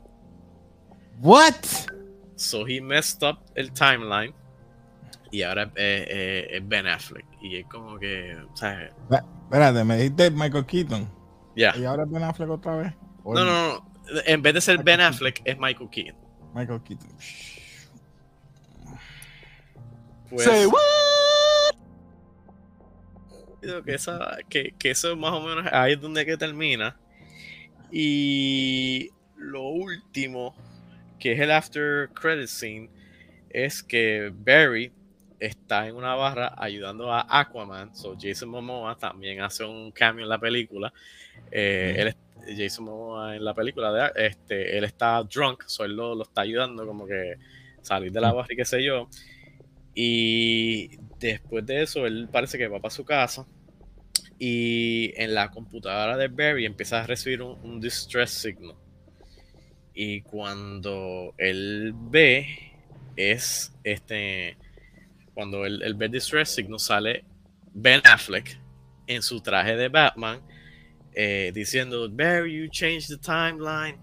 What? 1.20 1.56
So 2.36 2.66
he 2.68 2.82
messed 2.82 3.24
up 3.24 3.39
el 3.56 3.72
timeline 3.72 4.34
y 5.32 5.44
ahora 5.44 5.63
eh, 5.76 6.06
eh, 6.10 6.48
es 6.58 6.68
Ben 6.68 6.88
Affleck. 6.88 7.26
Y 7.42 7.58
es 7.58 7.66
como 7.68 7.98
que, 7.98 8.36
o 8.36 8.56
sea, 8.56 8.92
Espérate, 9.10 9.84
me 9.84 9.98
dijiste 9.98 10.32
Michael 10.32 10.66
Keaton. 10.66 11.10
ya. 11.56 11.76
¿Y 11.78 11.86
ahora 11.86 12.04
es 12.04 12.12
Ben 12.12 12.24
Affleck 12.24 12.50
otra 12.50 12.76
vez? 12.76 12.94
¿O 13.24 13.34
No, 13.34 13.46
no, 13.46 13.74
no. 13.76 13.94
En 14.26 14.42
vez 14.42 14.54
de 14.54 14.62
ser 14.62 14.84
Ben 14.84 15.00
Affleck, 15.00 15.42
es 15.46 15.58
Michael 15.58 15.89
Keaton. 15.89 16.22
Michael 16.54 16.82
Keaton. 16.84 17.10
Pues, 20.30 20.44
Say 20.44 20.66
what? 20.66 20.80
Que, 23.86 23.93
esa, 23.93 24.38
que, 24.49 24.73
que 24.78 24.91
eso 24.91 25.15
más 25.15 25.34
o 25.34 25.41
menos 25.41 25.65
ahí 25.71 25.93
es 25.93 26.02
donde 26.02 26.26
que 26.26 26.38
termina. 26.38 26.97
Y 27.91 29.10
lo 29.38 29.63
último, 29.63 30.56
que 31.19 31.34
es 31.34 31.39
el 31.39 31.52
after 31.52 32.10
credit 32.10 32.47
scene, 32.47 32.89
es 33.49 33.84
que 33.84 34.32
Barry 34.34 34.91
está 35.39 35.88
en 35.88 35.95
una 35.95 36.15
barra 36.15 36.56
ayudando 36.58 37.12
a 37.12 37.26
Aquaman. 37.30 37.95
So 37.95 38.15
Jason 38.19 38.49
Momoa 38.49 38.97
también 38.97 39.41
hace 39.41 39.63
un 39.63 39.91
cambio 39.91 40.23
en 40.23 40.30
la 40.30 40.39
película. 40.39 40.93
Eh, 41.52 41.95
él 41.97 42.15
Jason 42.58 42.86
Momoa 42.86 43.36
en 43.36 43.45
la 43.45 43.54
película, 43.54 43.91
de, 43.91 44.28
este, 44.28 44.78
él 44.78 44.84
está 44.84 45.23
drunk, 45.23 45.63
so 45.65 45.86
él 45.86 45.95
lo, 45.95 46.15
lo 46.15 46.23
está 46.23 46.41
ayudando 46.41 46.86
como 46.86 47.06
que 47.06 47.36
salir 47.82 48.12
de 48.12 48.21
la 48.21 48.34
barra 48.34 48.47
y 48.52 48.56
qué 48.56 48.65
sé 48.65 48.84
yo. 48.84 49.08
Y 49.95 50.97
después 51.19 51.65
de 51.65 51.84
eso, 51.84 52.06
él 52.06 52.27
parece 52.32 52.58
que 52.58 52.67
va 52.67 52.79
para 52.79 52.93
su 52.93 53.06
casa. 53.06 53.45
Y 54.39 55.13
en 55.21 55.34
la 55.36 55.51
computadora 55.51 56.17
de 56.17 56.27
Barry 56.27 56.65
empieza 56.65 57.01
a 57.01 57.08
recibir 57.08 57.41
un, 57.41 57.58
un 57.63 57.79
distress 57.79 58.32
signal. 58.32 58.75
Y 59.93 60.21
cuando 60.21 61.34
él 61.38 61.93
ve, 61.95 62.47
es 63.15 63.71
este. 63.84 64.58
Cuando 65.34 65.65
él, 65.65 65.82
él 65.84 65.93
ve 65.93 66.08
el 66.08 66.12
distress 66.12 66.49
signal, 66.49 66.79
sale 66.79 67.23
Ben 67.73 68.01
Affleck 68.06 68.58
en 69.08 69.21
su 69.21 69.41
traje 69.41 69.75
de 69.75 69.89
Batman. 69.89 70.41
eh, 71.15 71.51
diciendo, 71.53 72.10
Barry, 72.10 72.58
you 72.63 72.67
changed 72.69 73.08
the 73.08 73.17
timeline. 73.17 73.97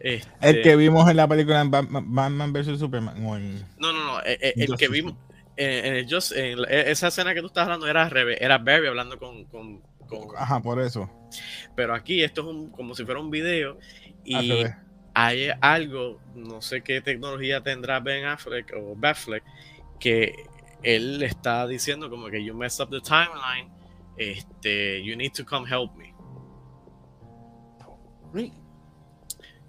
El 0.00 0.20
Este, 0.40 0.62
que 0.62 0.74
vimos 0.76 1.08
en 1.08 1.16
la 1.16 1.28
película 1.28 1.62
Batman, 1.62 2.12
Batman 2.12 2.52
vs 2.52 2.78
Superman. 2.80 3.24
o 3.24 3.36
en- 3.36 3.60
No, 3.78 3.92
no, 3.92 4.04
no. 4.04 4.20
el 4.24 4.76
que 4.76 4.88
vimos. 4.88 5.14
En, 5.56 5.84
en 5.86 5.94
el 5.94 6.06
Just- 6.08 6.36
en 6.36 6.62
la- 6.62 6.68
e- 6.68 6.90
esa 6.90 7.08
escena 7.08 7.32
que 7.34 7.40
tú 7.40 7.46
estás 7.46 7.64
hablando 7.64 7.86
era 7.88 8.08
era 8.08 8.58
Barry 8.58 8.88
hablando 8.88 9.18
con, 9.18 9.44
con- 9.46 9.80
con- 10.06 10.36
Ajá, 10.36 10.60
por 10.60 10.80
eso. 10.80 11.10
Pero 11.74 11.94
aquí 11.94 12.22
esto 12.22 12.42
es 12.42 12.46
un, 12.48 12.70
como 12.70 12.94
si 12.94 13.04
fuera 13.04 13.20
un 13.20 13.30
video. 13.30 13.78
Y 14.24 14.50
hay 15.14 15.48
algo, 15.60 16.20
no 16.34 16.60
sé 16.60 16.82
qué 16.82 17.00
tecnología 17.00 17.62
tendrá 17.62 18.00
Ben 18.00 18.24
Affleck 18.26 18.72
o 18.76 18.94
Batfleck, 18.96 19.42
que 19.98 20.34
él 20.82 21.22
está 21.22 21.66
diciendo 21.66 22.10
como 22.10 22.28
que 22.28 22.44
you 22.44 22.54
messed 22.54 22.84
up 22.84 22.90
the 22.90 23.00
timeline. 23.00 23.72
Este, 24.18 25.02
you 25.04 25.16
need 25.16 25.32
to 25.32 25.44
come 25.44 25.68
help 25.68 25.94
me. 25.96 26.14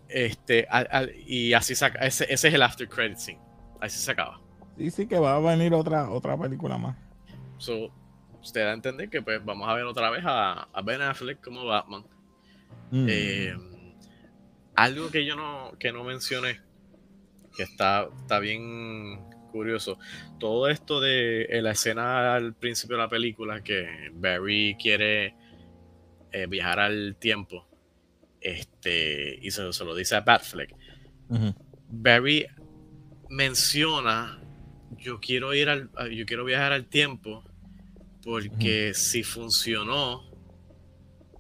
Este, 0.10 0.66
al- 0.70 0.88
al- 0.92 1.14
y 1.26 1.54
así 1.54 1.76
saca, 1.76 2.00
ese, 2.06 2.26
ese 2.32 2.48
es 2.48 2.54
el 2.54 2.62
after 2.62 2.88
credit 2.88 3.18
scene. 3.18 3.40
Así 3.82 4.00
se 4.00 4.12
acaba. 4.12 4.40
Sí, 4.78 4.92
sí, 4.92 5.08
que 5.08 5.18
va 5.18 5.36
a 5.36 5.40
venir 5.40 5.74
otra, 5.74 6.10
otra 6.10 6.38
película 6.38 6.78
más. 6.78 6.96
So, 7.58 7.92
usted 8.42 8.64
da 8.64 8.72
a 8.72 8.74
entender 8.74 9.10
que 9.10 9.22
pues 9.22 9.44
vamos 9.44 9.68
a 9.68 9.74
ver 9.74 9.86
otra 9.86 10.10
vez 10.10 10.24
a, 10.26 10.70
a 10.72 10.82
Ben 10.82 11.02
Affleck 11.02 11.44
como 11.44 11.66
Batman. 11.66 12.06
Mm. 12.92 13.08
Eh, 13.10 13.58
algo 14.76 15.10
que 15.10 15.26
yo 15.26 15.36
no, 15.36 15.74
que 15.80 15.92
no 15.92 16.04
mencioné, 16.04 16.62
que 17.56 17.64
está, 17.64 18.08
está 18.22 18.40
bien 18.40 19.20
curioso. 19.52 19.98
Todo 20.40 20.70
esto 20.70 21.00
de 21.00 21.44
eh, 21.44 21.62
la 21.64 21.72
escena 21.72 22.36
al 22.36 22.54
principio 22.54 22.98
de 22.98 23.02
la 23.02 23.10
película, 23.10 23.64
que 23.64 24.12
Barry 24.14 24.78
quiere 24.80 25.36
eh, 26.32 26.46
viajar 26.48 26.80
al 26.80 27.16
tiempo, 27.16 27.68
este, 28.40 29.40
y 29.42 29.50
se, 29.50 29.74
se 29.74 29.84
lo 29.84 29.96
dice 29.96 30.16
a 30.16 30.22
Batfleck. 30.22 30.76
Barry 31.90 32.46
menciona 33.30 34.40
yo 34.98 35.20
quiero 35.20 35.54
ir 35.54 35.70
al 35.70 35.90
yo 36.12 36.26
quiero 36.26 36.46
viajar 36.46 36.72
al 36.72 36.86
tiempo 36.86 37.44
porque 38.24 38.94
si 38.94 39.24
funcionó 39.24 40.24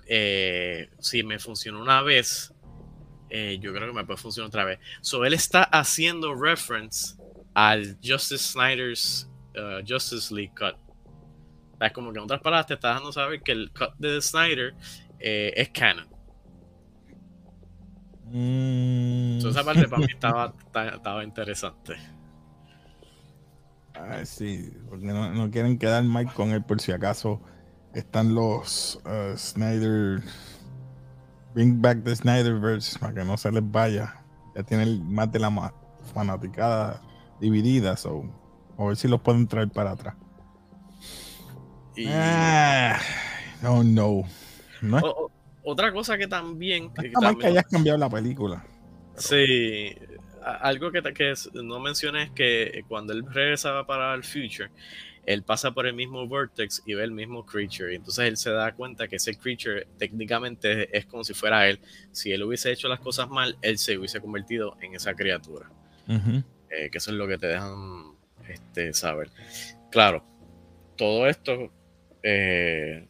eh, 0.05 0.89
si 0.99 1.23
me 1.23 1.39
funcionó 1.39 1.81
una 1.81 2.01
vez 2.01 2.53
eh, 3.29 3.57
yo 3.61 3.73
creo 3.73 3.87
que 3.87 3.93
me 3.93 4.05
puede 4.05 4.17
funcionar 4.17 4.47
otra 4.47 4.63
vez. 4.63 4.79
So 5.01 5.25
él 5.25 5.33
está 5.33 5.63
haciendo 5.63 6.33
reference 6.33 7.15
al 7.53 7.97
Justice 8.03 8.51
Snyder's 8.51 9.29
uh, 9.57 9.83
Justice 9.85 10.33
League 10.33 10.53
cut. 10.57 10.75
Es 11.81 11.91
como 11.91 12.11
que 12.11 12.19
en 12.19 12.23
otras 12.23 12.41
palabras 12.41 12.67
te 12.67 12.75
está 12.75 12.89
dejando 12.89 13.11
saber 13.11 13.41
que 13.41 13.51
el 13.51 13.71
cut 13.71 13.93
de 13.97 14.21
Snyder 14.21 14.73
eh, 15.19 15.53
es 15.55 15.69
canon. 15.69 16.07
Mm. 18.29 19.39
So, 19.41 19.49
esa 19.49 19.63
parte 19.63 19.87
para 19.87 19.99
mí 19.99 20.07
estaba, 20.11 20.53
estaba 20.93 21.23
interesante 21.23 21.97
Sí, 24.25 24.71
porque 24.89 25.05
no, 25.07 25.31
no 25.33 25.49
quieren 25.51 25.77
quedar 25.77 26.03
mal 26.03 26.31
con 26.33 26.49
él 26.51 26.63
por 26.63 26.79
si 26.81 26.91
acaso 26.91 27.41
están 27.93 28.33
los 28.35 28.99
uh, 29.05 29.37
Snyder. 29.37 30.21
Bring 31.53 31.81
back 31.81 32.03
the 32.03 32.15
Snyderverse 32.15 32.99
para 32.99 33.13
que 33.13 33.23
no 33.23 33.37
se 33.37 33.51
les 33.51 33.63
vaya. 33.71 34.23
Ya 34.55 34.63
tienen 34.63 35.11
más 35.11 35.31
de 35.31 35.39
la 35.39 35.49
ma- 35.49 35.73
fanaticada 36.13 37.01
dividida, 37.39 37.95
so 37.97 38.23
a 38.77 38.85
ver 38.85 38.95
si 38.97 39.07
los 39.07 39.21
pueden 39.21 39.47
traer 39.47 39.69
para 39.69 39.91
atrás. 39.91 40.15
y 41.95 42.05
Ah, 42.07 42.99
no, 43.61 43.83
no. 43.83 44.21
No 44.81 44.97
O- 44.99 45.25
o- 45.25 45.31
otra 45.63 45.91
cosa 45.91 46.17
que 46.17 46.27
también. 46.27 46.93
que 46.93 47.03
que 47.09 47.11
también- 47.11 47.51
hayas 47.51 47.65
cambiado 47.65 47.97
la 47.97 48.09
película. 48.09 48.63
Sí, 49.15 49.95
algo 50.55 50.91
que, 50.91 51.01
no 51.53 51.79
mencioné 51.79 52.23
es 52.23 52.31
que 52.31 52.83
cuando 52.87 53.13
él 53.13 53.23
regresaba 53.31 53.85
para 53.85 54.13
el 54.13 54.23
future, 54.23 54.69
él 55.25 55.43
pasa 55.43 55.71
por 55.71 55.85
el 55.85 55.93
mismo 55.93 56.25
vortex 56.25 56.81
y 56.85 56.93
ve 56.93 57.03
el 57.03 57.11
mismo 57.11 57.45
creature. 57.45 57.91
Y 57.91 57.97
entonces 57.97 58.25
él 58.25 58.37
se 58.37 58.49
da 58.49 58.73
cuenta 58.73 59.07
que 59.07 59.17
ese 59.17 59.37
creature 59.37 59.85
técnicamente 59.97 60.97
es 60.97 61.05
como 61.05 61.23
si 61.25 61.33
fuera 61.33 61.67
él. 61.67 61.79
Si 62.11 62.31
él 62.31 62.43
hubiese 62.43 62.71
hecho 62.71 62.87
las 62.87 63.01
cosas 63.01 63.29
mal, 63.29 63.57
él 63.61 63.77
se 63.77 63.97
hubiese 63.97 64.21
convertido 64.21 64.77
en 64.81 64.95
esa 64.95 65.13
criatura. 65.13 65.69
Eh, 66.07 66.89
que 66.89 66.97
eso 66.97 67.11
es 67.11 67.17
lo 67.17 67.27
que 67.27 67.37
te 67.37 67.47
dejan 67.47 68.13
este, 68.47 68.93
saber. 68.93 69.29
Claro, 69.91 70.23
todo 70.95 71.27
esto 71.27 71.71
eh, 72.23 73.07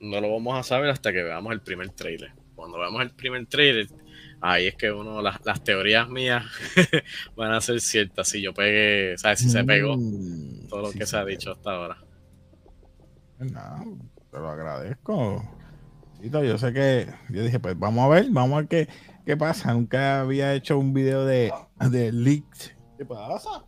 no 0.00 0.20
lo 0.20 0.32
vamos 0.32 0.58
a 0.58 0.64
saber 0.64 0.90
hasta 0.90 1.12
que 1.12 1.22
veamos 1.22 1.52
el 1.52 1.60
primer 1.60 1.90
trailer. 1.90 2.32
Cuando 2.56 2.78
veamos 2.78 3.00
el 3.02 3.10
primer 3.10 3.46
trailer, 3.46 3.86
ahí 4.40 4.66
es 4.66 4.74
que 4.74 4.90
uno, 4.90 5.20
las, 5.22 5.44
las 5.44 5.62
teorías 5.62 6.08
mías 6.08 6.44
van 7.36 7.52
a 7.52 7.60
ser 7.60 7.80
ciertas. 7.80 8.28
Si 8.28 8.40
yo 8.40 8.54
pegué, 8.54 9.16
¿sabes? 9.18 9.40
Si 9.40 9.50
se 9.50 9.64
pegó 9.64 9.96
Mm, 9.96 10.68
todo 10.68 10.82
lo 10.82 10.92
sí 10.92 10.98
que 10.98 11.06
se 11.06 11.16
ha 11.16 11.24
dicho 11.24 11.52
hasta 11.52 11.70
ahora. 11.70 11.98
No, 13.38 13.98
te 14.30 14.38
lo 14.38 14.50
agradezco. 14.50 15.42
Yo 16.22 16.58
sé 16.58 16.72
que 16.72 17.08
yo 17.30 17.42
dije, 17.42 17.58
pues 17.58 17.78
vamos 17.78 18.04
a 18.04 18.08
ver, 18.08 18.26
vamos 18.30 18.52
a 18.52 18.56
ver 18.60 18.68
qué, 18.68 18.88
qué 19.24 19.36
pasa. 19.36 19.72
Nunca 19.72 20.20
había 20.20 20.54
hecho 20.54 20.78
un 20.78 20.92
video 20.92 21.24
de, 21.24 21.52
de 21.90 22.12
leaked. 22.12 22.76
¿Qué 22.98 23.06
pasa? 23.06 23.64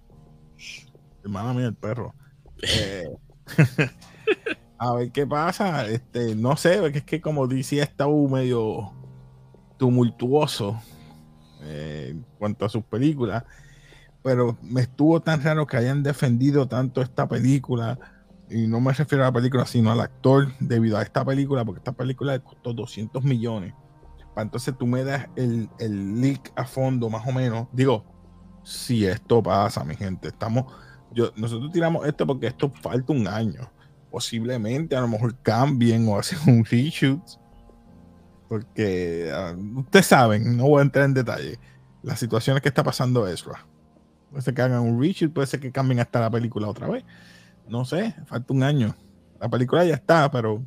Hermana 1.22 1.54
mía, 1.54 1.66
el 1.66 1.74
perro. 1.74 2.14
Eh, 2.64 3.08
a 4.78 4.94
ver 4.94 5.10
qué 5.10 5.26
pasa. 5.26 5.88
Este, 5.88 6.36
no 6.36 6.56
sé, 6.56 6.78
porque 6.78 6.98
es 6.98 7.04
que 7.04 7.20
como 7.20 7.44
ha 7.44 7.58
estado 7.58 8.28
medio 8.28 8.92
tumultuoso 9.82 10.80
eh, 11.64 12.10
en 12.12 12.24
cuanto 12.38 12.64
a 12.64 12.68
sus 12.68 12.84
películas. 12.84 13.42
Pero 14.22 14.56
me 14.62 14.82
estuvo 14.82 15.18
tan 15.18 15.42
raro 15.42 15.66
que 15.66 15.76
hayan 15.76 16.04
defendido 16.04 16.68
tanto 16.68 17.02
esta 17.02 17.26
película 17.26 17.98
y 18.48 18.68
no 18.68 18.78
me 18.78 18.92
refiero 18.92 19.24
a 19.24 19.26
la 19.26 19.32
película, 19.32 19.66
sino 19.66 19.90
al 19.90 20.00
actor 20.00 20.52
debido 20.60 20.98
a 20.98 21.02
esta 21.02 21.24
película, 21.24 21.64
porque 21.64 21.80
esta 21.80 21.90
película 21.90 22.38
costó 22.38 22.72
200 22.72 23.24
millones. 23.24 23.74
Entonces 24.36 24.72
tú 24.78 24.86
me 24.86 25.02
das 25.02 25.26
el, 25.34 25.68
el 25.80 26.20
leak 26.20 26.52
a 26.54 26.64
fondo, 26.64 27.10
más 27.10 27.26
o 27.26 27.32
menos. 27.32 27.66
Digo, 27.72 28.04
si 28.62 29.04
esto 29.04 29.42
pasa, 29.42 29.82
mi 29.82 29.96
gente, 29.96 30.28
estamos, 30.28 30.66
yo, 31.12 31.32
nosotros 31.34 31.72
tiramos 31.72 32.06
esto 32.06 32.24
porque 32.24 32.46
esto 32.46 32.70
falta 32.70 33.12
un 33.12 33.26
año. 33.26 33.68
Posiblemente 34.12 34.94
a 34.94 35.00
lo 35.00 35.08
mejor 35.08 35.36
cambien 35.42 36.06
o 36.06 36.20
hacen 36.20 36.38
un 36.46 36.64
reshoot. 36.64 37.41
Porque 38.52 39.32
ah, 39.34 39.56
ustedes 39.76 40.04
saben, 40.04 40.58
no 40.58 40.64
voy 40.64 40.80
a 40.80 40.82
entrar 40.82 41.06
en 41.06 41.14
detalle, 41.14 41.58
las 42.02 42.20
situaciones 42.20 42.62
que 42.62 42.68
está 42.68 42.84
pasando 42.84 43.26
Ezra. 43.26 43.64
Puede 44.30 44.42
ser 44.42 44.52
que 44.52 44.60
hagan 44.60 44.80
un 44.80 45.00
reshoot, 45.00 45.32
puede 45.32 45.46
ser 45.46 45.58
que 45.58 45.72
cambien 45.72 46.00
hasta 46.00 46.20
la 46.20 46.30
película 46.30 46.68
otra 46.68 46.86
vez. 46.86 47.02
No 47.66 47.86
sé, 47.86 48.14
falta 48.26 48.52
un 48.52 48.62
año. 48.62 48.94
La 49.40 49.48
película 49.48 49.86
ya 49.86 49.94
está, 49.94 50.30
pero 50.30 50.62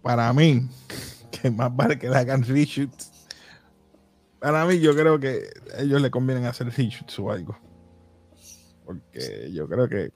para 0.00 0.32
mí, 0.32 0.68
que 1.32 1.50
más 1.50 1.74
vale 1.74 1.98
que 1.98 2.08
le 2.08 2.14
hagan 2.14 2.44
reshoots. 2.44 3.26
Para 4.38 4.64
mí, 4.64 4.78
yo 4.78 4.94
creo 4.94 5.18
que 5.18 5.50
a 5.76 5.80
ellos 5.80 6.00
le 6.00 6.12
convienen 6.12 6.44
hacer 6.44 6.68
reshoots 6.68 7.18
o 7.18 7.32
algo. 7.32 7.58
Porque 8.84 9.50
yo 9.52 9.68
creo 9.68 9.88
que 9.88 10.12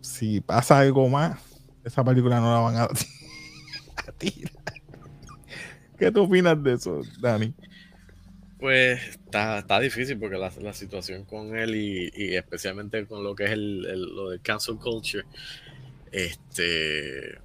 si 0.00 0.40
pasa 0.40 0.80
algo 0.80 1.08
más, 1.08 1.38
esa 1.84 2.02
película 2.02 2.40
no 2.40 2.52
la 2.52 2.58
van 2.58 2.76
a, 2.76 2.82
a 4.08 4.12
tirar. 4.18 4.61
¿Qué 6.02 6.10
tú 6.10 6.22
opinas 6.24 6.60
de 6.64 6.72
eso, 6.74 7.00
Dani? 7.20 7.54
Pues 8.58 9.08
está, 9.08 9.58
está 9.58 9.80
difícil 9.80 10.18
porque 10.18 10.36
la, 10.36 10.52
la 10.60 10.72
situación 10.72 11.24
con 11.24 11.56
él 11.56 11.74
y, 11.74 12.10
y 12.14 12.36
especialmente 12.36 13.06
con 13.06 13.24
lo 13.24 13.34
que 13.34 13.44
es 13.46 13.50
el, 13.52 13.86
el- 13.86 14.14
lo 14.14 14.30
del 14.30 14.40
cancel 14.40 14.76
culture, 14.78 15.24
este, 16.12 17.38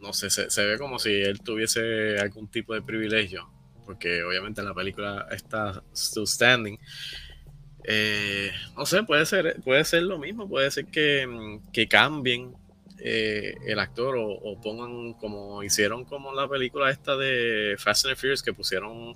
no 0.00 0.12
sé, 0.12 0.30
se, 0.30 0.66
ve 0.66 0.78
como 0.78 0.98
si 0.98 1.10
él 1.10 1.42
tuviese 1.42 2.18
algún 2.18 2.48
tipo 2.48 2.74
de 2.74 2.82
privilegio, 2.82 3.50
porque 3.86 4.22
obviamente 4.24 4.62
la 4.62 4.74
película 4.74 5.26
está 5.30 5.82
still 5.94 6.26
standing. 6.26 6.78
Eh, 7.84 8.50
no 8.76 8.84
sé, 8.86 9.02
puede 9.04 9.24
ser, 9.26 9.60
puede 9.64 9.84
ser 9.84 10.02
lo 10.02 10.18
mismo, 10.18 10.48
puede 10.48 10.70
ser 10.70 10.86
que, 10.86 11.26
que 11.72 11.88
cambien 11.88 12.54
eh, 13.02 13.54
el 13.66 13.78
actor 13.78 14.16
o, 14.16 14.28
o 14.28 14.60
pongan 14.60 15.14
como 15.14 15.62
hicieron 15.62 16.04
como 16.04 16.32
la 16.34 16.48
película 16.48 16.90
esta 16.90 17.16
de 17.16 17.76
Fast 17.78 18.06
and 18.06 18.16
Furious 18.16 18.42
que 18.42 18.52
pusieron 18.52 19.14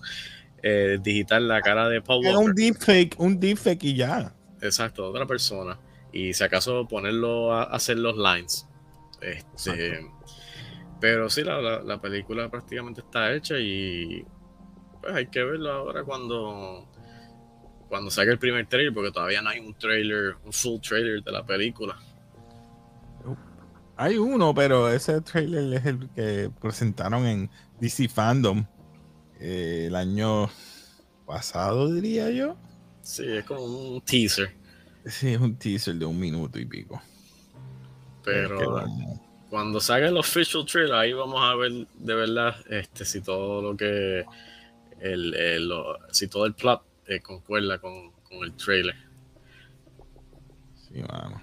eh, 0.62 0.98
digital 1.02 1.46
la 1.46 1.60
cara 1.60 1.88
de 1.88 2.00
Paul 2.00 2.24
Walker. 2.24 2.44
un 2.48 2.54
deepfake, 2.54 3.14
un 3.18 3.38
deepfake 3.38 3.84
y 3.84 3.94
ya. 3.94 4.34
Exacto, 4.62 5.06
otra 5.08 5.26
persona. 5.26 5.78
Y 6.12 6.32
si 6.32 6.42
acaso 6.44 6.86
ponerlo 6.88 7.52
a, 7.52 7.64
hacer 7.64 7.98
los 7.98 8.16
lines. 8.16 8.66
Este, 9.20 10.00
pero 11.00 11.28
sí, 11.28 11.42
la, 11.42 11.60
la- 11.60 11.82
la 11.82 12.00
película 12.00 12.48
prácticamente 12.50 13.00
está 13.02 13.34
hecha 13.34 13.58
y 13.58 14.24
pues 15.02 15.14
hay 15.14 15.26
que 15.26 15.42
verlo 15.42 15.70
ahora 15.72 16.02
cuando 16.04 16.88
cuando 17.88 18.10
salga 18.10 18.32
el 18.32 18.38
primer 18.38 18.66
trailer, 18.66 18.92
porque 18.92 19.12
todavía 19.12 19.40
no 19.42 19.50
hay 19.50 19.60
un 19.60 19.74
trailer, 19.74 20.36
un 20.44 20.52
full 20.52 20.80
trailer 20.80 21.22
de 21.22 21.30
la 21.30 21.44
película. 21.44 21.96
Hay 23.96 24.18
uno, 24.18 24.54
pero 24.54 24.90
ese 24.90 25.20
trailer 25.20 25.72
es 25.74 25.86
el 25.86 26.08
que 26.10 26.50
presentaron 26.60 27.26
en 27.26 27.50
DC 27.80 28.08
Fandom 28.08 28.64
eh, 29.40 29.84
el 29.88 29.94
año 29.94 30.48
pasado, 31.26 31.92
diría 31.92 32.30
yo. 32.30 32.56
Sí, 33.02 33.24
es 33.26 33.44
como 33.44 33.64
un 33.64 34.00
teaser, 34.00 34.52
Sí, 35.06 35.34
es 35.34 35.38
un 35.40 35.56
teaser 35.56 35.94
de 35.96 36.06
un 36.06 36.18
minuto 36.18 36.58
y 36.58 36.64
pico. 36.64 37.00
pero 38.24 38.54
Es 38.54 38.60
que 38.60 38.66
vamos- 38.66 39.20
cuando 39.50 39.78
salga 39.78 40.08
el 40.08 40.16
official 40.16 40.64
trailer, 40.66 40.94
ahí 40.94 41.12
vamos 41.12 41.40
a 41.40 41.54
ver 41.54 41.70
de 41.94 42.14
verdad 42.14 42.56
este, 42.70 43.04
si 43.04 43.20
todo 43.20 43.62
lo 43.62 43.76
que. 43.76 44.24
El, 45.00 45.34
el- 45.34 45.68
lo- 45.68 45.98
si 46.10 46.26
todo 46.28 46.46
el 46.46 46.54
plot 46.54 46.82
eh, 47.06 47.20
concuerda 47.20 47.78
con, 47.78 48.10
con 48.22 48.38
el 48.42 48.54
trailer. 48.56 48.96
sí, 50.88 51.00
mano. 51.02 51.40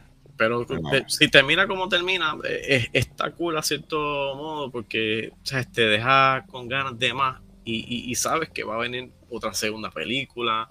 Pero 0.50 0.66
si 1.08 1.28
termina 1.30 1.68
como 1.68 1.88
termina, 1.90 2.36
eh, 2.44 2.90
es- 2.94 3.06
está 3.06 3.32
cool 3.32 3.58
a 3.58 3.62
cierto 3.62 3.98
modo 4.36 4.72
porque 4.72 5.32
o 5.34 5.46
sea, 5.46 5.64
te 5.64 5.82
deja 5.88 6.46
con 6.50 6.68
ganas 6.68 6.98
de 6.98 7.14
más 7.14 7.42
y, 7.64 7.76
y- 7.76 8.12
y 8.12 8.16
sabes 8.16 8.50
que 8.50 8.64
va 8.64 8.76
a 8.76 8.80
venir 8.80 9.12
otra 9.30 9.54
segunda 9.54 9.92
película. 9.92 10.68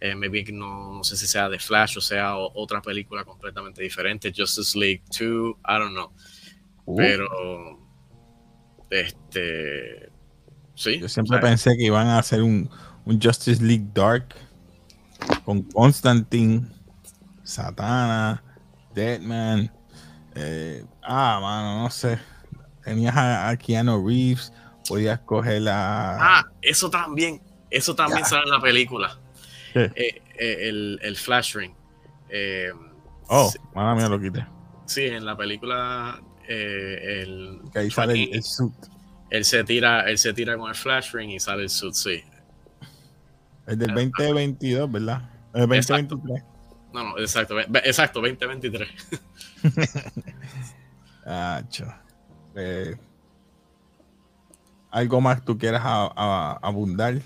Eh, 0.00 0.14
maybe 0.14 0.44
no, 0.52 0.94
no 0.94 1.04
sé 1.04 1.16
si 1.16 1.26
sea 1.26 1.48
de 1.48 1.58
Flash 1.58 1.96
o 1.96 2.00
sea 2.02 2.36
o- 2.36 2.52
otra 2.54 2.82
película 2.82 3.24
completamente 3.24 3.82
diferente, 3.82 4.32
Justice 4.36 4.78
League 4.78 5.02
2, 5.18 5.56
I 5.66 5.78
don't 5.78 5.92
know. 5.92 6.12
Uh, 6.84 6.96
Pero, 6.96 7.78
este, 8.90 10.10
sí. 10.74 10.98
yo 10.98 11.08
siempre 11.08 11.38
o 11.38 11.40
sea, 11.40 11.48
pensé 11.48 11.76
que 11.76 11.84
iban 11.84 12.06
a 12.08 12.18
hacer 12.18 12.42
un, 12.42 12.68
un 13.04 13.20
Justice 13.20 13.62
League 13.62 13.86
Dark 13.94 14.34
con 15.44 15.62
Constantine, 15.62 16.66
Satana, 17.42 18.42
Deadman. 18.96 19.70
eh, 20.34 20.84
ah, 21.04 21.38
mano, 21.40 21.82
no 21.84 21.90
sé. 21.90 22.18
Tenías 22.84 23.14
a, 23.16 23.48
a 23.50 23.56
Keanu 23.56 24.04
Reeves, 24.06 24.52
podías 24.88 25.20
coger 25.20 25.68
a. 25.68 26.38
Ah, 26.38 26.44
eso 26.62 26.90
también, 26.90 27.40
eso 27.70 27.94
también 27.94 28.24
sale 28.24 28.44
en 28.44 28.50
la 28.50 28.60
película. 28.60 29.18
Eh, 29.74 29.90
eh, 30.38 30.68
el, 30.68 30.98
el 31.02 31.16
Flash 31.16 31.54
Ring. 31.54 31.72
Eh, 32.30 32.70
oh, 33.28 33.50
sí, 33.52 33.58
mala 33.74 33.94
mía, 33.94 34.08
lo 34.08 34.18
quité. 34.20 34.44
sí, 34.86 35.04
en 35.04 35.24
la 35.24 35.36
película 35.36 36.20
el, 36.48 37.60
Que 37.72 37.78
ahí 37.80 37.90
sale 37.90 38.14
el, 38.24 38.34
el 38.34 38.42
suit. 38.42 38.72
él 39.30 39.44
se 39.44 39.62
tira, 39.64 40.08
él 40.08 40.16
se 40.18 40.32
tira 40.32 40.56
con 40.56 40.68
el 40.70 40.74
Flash 40.74 41.12
Ring 41.12 41.30
y 41.30 41.38
sale 41.40 41.64
el 41.64 41.70
suit, 41.70 41.92
sí. 41.94 42.22
El 43.66 43.78
del 43.78 43.94
2022, 43.94 44.90
¿verdad? 44.90 45.28
El 45.52 45.72
Exacto. 45.74 46.20
2023. 46.96 47.04
No, 47.04 47.04
no, 47.04 47.18
exacto, 47.18 47.60
exacto, 47.60 48.20
2023. 48.20 48.88
Ah. 51.28 51.60
Eh, 52.54 52.96
¿Algo 54.92 55.20
más 55.20 55.44
tú 55.44 55.58
quieras 55.58 55.82
a- 55.84 56.12
a- 56.16 56.58
abundar? 56.62 57.20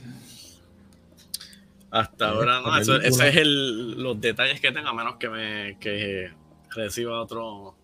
Hasta 1.91 2.25
Eh, 2.25 2.29
ahora 2.29 2.61
no, 2.61 2.79
eso, 2.79 2.97
ese 2.97 3.29
es 3.29 3.37
el, 3.37 4.03
los 4.03 4.21
detalles 4.21 4.61
que 4.61 4.73
tengo, 4.73 4.89
a 4.89 4.95
menos 4.95 5.17
que 5.17 5.29
me 5.29 5.77
que 5.79 6.31
reciba 6.75 7.21
otro 7.21 7.77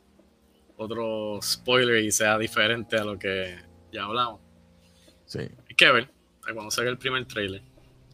otro 0.78 1.38
spoiler 1.42 2.02
y 2.04 2.10
sea 2.12 2.38
diferente 2.38 2.96
a 2.96 3.04
lo 3.04 3.18
que 3.18 3.56
ya 3.92 4.04
hablamos. 4.04 4.40
Sí. 5.26 5.40
Hay 5.40 5.74
que 5.76 5.90
ver, 5.90 6.10
a 6.48 6.52
cuando 6.54 6.70
salga 6.70 6.90
el 6.90 6.98
primer 6.98 7.24
trailer. 7.26 7.62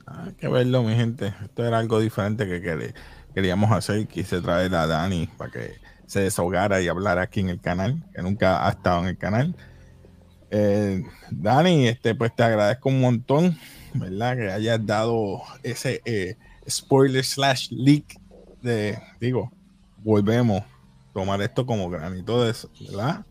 Ah, 0.07 0.25
hay 0.27 0.35
que 0.35 0.49
verlo, 0.49 0.83
mi 0.83 0.95
gente. 0.95 1.35
Esto 1.43 1.65
era 1.65 1.79
algo 1.79 2.01
diferente 2.01 2.47
que 2.47 2.61
quer- 2.63 2.95
queríamos 3.35 3.71
hacer. 3.73 4.07
Quise 4.07 4.41
traer 4.41 4.75
a 4.75 4.87
Dani 4.87 5.29
para 5.37 5.51
que 5.51 5.75
se 6.07 6.21
desahogara 6.21 6.81
y 6.81 6.89
hablara 6.89 7.23
aquí 7.23 7.41
en 7.41 7.49
el 7.49 7.61
canal, 7.61 8.03
que 8.15 8.23
nunca 8.23 8.67
ha 8.67 8.71
estado 8.71 9.01
en 9.01 9.07
el 9.07 9.19
canal. 9.19 9.55
Eh, 10.51 11.03
Dani, 11.31 11.89
este, 11.89 12.15
pues 12.15 12.35
te 12.37 12.43
agradezco 12.43 12.91
un 12.91 13.01
montón, 13.01 13.59
¿verdad? 13.95 14.37
Que 14.37 14.53
hayas 14.53 14.85
dado 14.85 15.43
ese 15.63 16.03
eh, 16.05 16.37
spoiler 16.69 17.25
slash 17.25 17.71
leak 17.71 18.21
de, 18.61 18.99
digo, 19.21 19.51
volvemos, 20.05 20.63
tomar 21.15 21.41
esto 21.43 21.65
como 21.67 21.89
granito 21.91 22.45
de, 22.45 22.55
¿verdad? 22.91 23.25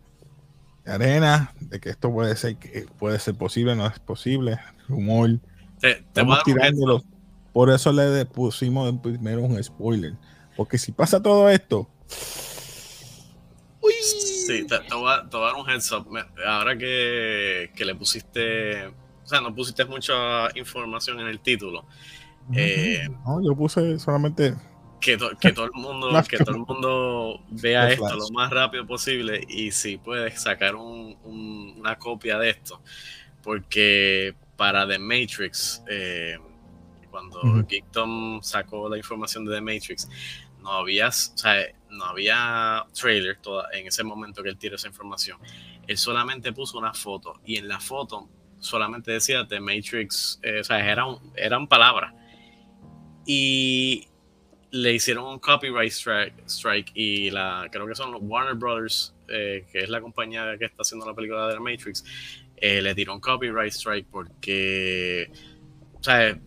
de 0.85 0.91
arena, 0.91 1.53
de 1.59 1.79
que 1.79 1.89
esto 1.89 2.11
puede 2.11 2.35
ser, 2.35 2.57
que 2.57 2.85
puede 2.97 3.19
ser 3.19 3.35
posible, 3.35 3.75
no 3.75 3.85
es 3.87 3.99
posible, 3.99 4.59
rumor. 4.87 5.39
Te, 5.79 6.03
te 6.13 6.21
voy 6.23 6.35
a 6.35 6.53
dar 6.59 6.73
un. 6.73 7.03
Por 7.53 7.69
eso 7.69 7.91
le 7.91 8.25
pusimos 8.25 8.93
primero 9.01 9.41
un 9.41 9.61
spoiler. 9.63 10.13
Porque 10.55 10.77
si 10.77 10.91
pasa 10.91 11.21
todo 11.21 11.49
esto. 11.49 11.87
Uy. 13.81 13.93
Sí, 14.01 14.65
te, 14.67 14.79
te 14.79 14.95
voy 14.95 15.11
a, 15.11 15.27
te 15.27 15.37
voy 15.37 15.45
a 15.45 15.51
dar 15.51 15.55
un 15.61 15.69
heads 15.69 15.91
up. 15.91 16.07
Ahora 16.45 16.77
que, 16.77 17.71
que 17.75 17.85
le 17.85 17.95
pusiste, 17.95 18.87
o 18.87 18.93
sea, 19.25 19.41
no 19.41 19.53
pusiste 19.53 19.85
mucha 19.85 20.47
información 20.57 21.19
en 21.19 21.27
el 21.27 21.39
título, 21.39 21.85
eh, 22.53 23.07
No, 23.25 23.41
yo 23.43 23.55
puse 23.55 23.97
solamente. 23.99 24.55
que, 24.99 25.17
to- 25.17 25.31
que 25.39 25.53
todo 25.53 25.65
el 25.65 25.71
mundo, 25.73 26.09
que 26.29 26.37
todo 26.39 26.55
el 26.55 26.61
mundo 26.67 27.39
vea 27.49 27.91
esto 27.91 28.15
lo 28.15 28.29
más 28.31 28.49
rápido 28.51 28.85
posible 28.85 29.45
y 29.47 29.71
si 29.71 29.97
puedes 29.97 30.41
sacar 30.41 30.75
un- 30.75 31.17
un- 31.23 31.75
una 31.79 31.97
copia 31.97 32.37
de 32.37 32.49
esto, 32.51 32.81
porque 33.41 34.35
para 34.57 34.87
The 34.87 34.99
Matrix, 34.99 35.81
eh, 35.89 36.37
cuando 37.21 37.41
Ujú. 37.41 37.67
Geekdom 37.67 38.41
sacó 38.41 38.89
la 38.89 38.97
información 38.97 39.45
de 39.45 39.55
The 39.55 39.61
Matrix, 39.61 40.09
no 40.61 40.71
había, 40.71 41.09
o 41.09 41.11
sea, 41.11 41.65
no 41.89 42.05
había 42.05 42.85
trailer 42.93 43.37
toda, 43.41 43.67
en 43.73 43.87
ese 43.87 44.03
momento 44.03 44.41
que 44.41 44.49
él 44.49 44.57
tiró 44.57 44.75
esa 44.75 44.87
información. 44.87 45.37
Él 45.87 45.97
solamente 45.97 46.53
puso 46.53 46.77
una 46.77 46.93
foto 46.93 47.39
y 47.45 47.57
en 47.57 47.67
la 47.67 47.79
foto 47.79 48.29
solamente 48.59 49.11
decía 49.11 49.47
The 49.47 49.59
Matrix, 49.59 50.39
eh, 50.43 50.59
o 50.59 50.63
sea, 50.63 50.79
eran, 50.79 51.17
eran 51.35 51.67
palabras. 51.67 52.13
Y 53.25 54.07
le 54.71 54.93
hicieron 54.93 55.25
un 55.25 55.39
copyright 55.39 55.91
strike, 55.91 56.43
strike 56.47 56.91
y 56.95 57.29
la 57.29 57.67
creo 57.71 57.85
que 57.87 57.95
son 57.95 58.11
los 58.11 58.21
Warner 58.23 58.55
Brothers, 58.55 59.13
eh, 59.27 59.65
que 59.71 59.79
es 59.79 59.89
la 59.89 59.99
compañía 60.01 60.57
que 60.57 60.65
está 60.65 60.81
haciendo 60.81 61.05
la 61.05 61.13
película 61.13 61.47
de 61.47 61.55
The 61.55 61.59
Matrix, 61.59 62.03
eh, 62.57 62.81
le 62.81 62.95
tiró 62.95 63.13
un 63.13 63.19
copyright 63.19 63.73
strike 63.73 64.07
porque, 64.09 65.31
o 65.99 66.03
sea, 66.03 66.39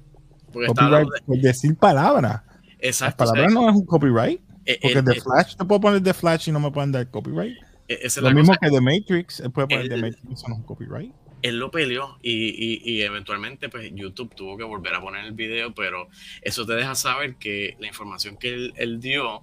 porque 0.54 0.68
Copyright 0.68 1.08
de- 1.12 1.22
por 1.26 1.38
decir 1.38 1.76
palabras. 1.76 2.42
Las 2.46 2.64
exacto, 2.78 3.24
sea, 3.26 3.32
palabras 3.34 3.52
no 3.54 3.68
es 3.68 3.76
un 3.76 3.84
copyright. 3.86 4.40
eh, 4.64 4.78
Porque 4.80 4.98
eh, 4.98 5.02
de 5.02 5.12
eh, 5.12 5.20
Flash, 5.20 5.56
te 5.56 5.64
puedo 5.66 5.80
poner 5.80 6.00
de 6.00 6.14
Flash 6.14 6.48
y 6.48 6.52
no 6.52 6.60
me 6.60 6.70
pueden 6.70 6.90
dar 6.92 7.10
copyright. 7.10 7.56
es 7.88 8.16
Lo 8.16 8.30
mismo 8.32 8.54
que 8.60 8.70
de 8.70 8.80
Matrix, 8.80 9.40
él 9.40 9.50
puede 9.50 9.68
poner 9.68 9.92
El- 9.92 10.00
Matrix, 10.00 10.24
eso 10.32 10.48
no 10.48 10.54
es 10.54 10.60
un 10.60 10.66
copyright. 10.66 11.12
él 11.42 11.58
lo 11.58 11.70
peleó 11.70 12.16
y, 12.22 12.32
y- 12.32 12.80
y 12.82 13.02
eventualmente 13.02 13.68
pues 13.68 13.90
YouTube 13.94 14.34
tuvo 14.34 14.56
que 14.56 14.64
volver 14.64 14.94
a 14.94 15.00
poner 15.02 15.26
el 15.26 15.32
video, 15.32 15.74
pero 15.74 16.08
eso 16.40 16.64
te 16.64 16.72
deja 16.72 16.94
saber 16.94 17.36
que 17.36 17.76
la 17.78 17.86
información 17.86 18.38
que 18.38 18.54
él, 18.54 18.72
él 18.76 18.98
dio 19.00 19.42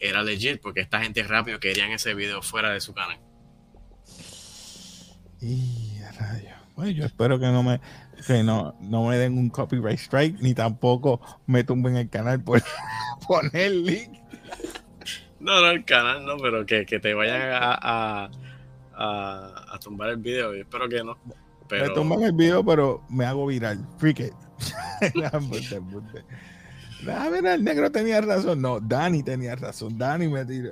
era 0.00 0.22
legit, 0.22 0.60
porque 0.62 0.80
esta 0.80 1.00
gente 1.02 1.22
rápido 1.22 1.60
querían 1.60 1.90
ese 1.90 2.14
video 2.14 2.40
fuera 2.40 2.70
de 2.70 2.80
su 2.80 2.94
canal. 2.94 3.18
Y 5.40 5.98
a 6.02 6.12
rayos. 6.12 6.52
Bueno, 6.76 6.90
yo 6.90 7.04
espero 7.04 7.38
que 7.38 7.46
no 7.46 7.62
me 7.62 7.80
que 8.26 8.42
no, 8.42 8.74
no 8.80 9.06
me 9.08 9.16
den 9.18 9.36
un 9.38 9.50
copyright 9.50 9.98
strike 9.98 10.40
ni 10.40 10.54
tampoco 10.54 11.20
me 11.46 11.64
tumben 11.64 11.96
el 11.96 12.08
canal 12.08 12.42
por 12.42 12.62
poner 13.28 13.70
link. 13.72 14.18
No, 15.40 15.60
no, 15.60 15.70
el 15.70 15.84
canal 15.84 16.24
no, 16.24 16.36
pero 16.38 16.64
que, 16.64 16.86
que 16.86 17.00
te 17.00 17.12
vayan 17.14 17.40
a, 17.52 17.74
a, 17.74 18.30
a- 18.94 19.74
a 19.74 19.78
tumbar 19.78 20.10
el 20.10 20.16
video. 20.18 20.54
Yo 20.54 20.62
espero 20.62 20.88
que 20.88 21.04
no. 21.04 21.18
Me 21.26 21.34
Pero 21.68 21.92
tumban 21.94 22.22
el 22.22 22.32
video, 22.32 22.64
pero 22.64 23.02
me 23.08 23.24
hago 23.26 23.46
viral. 23.46 23.86
Freak 23.98 24.20
it. 24.20 24.32
Nah, 27.04 27.28
mira, 27.28 27.54
el 27.54 27.64
negro 27.64 27.90
tenía 27.92 28.20
razón. 28.22 28.62
No, 28.62 28.80
Dani 28.80 29.22
tenía 29.22 29.56
razón. 29.56 29.98
Dani 29.98 30.28
me 30.28 30.44
tiró. 30.46 30.70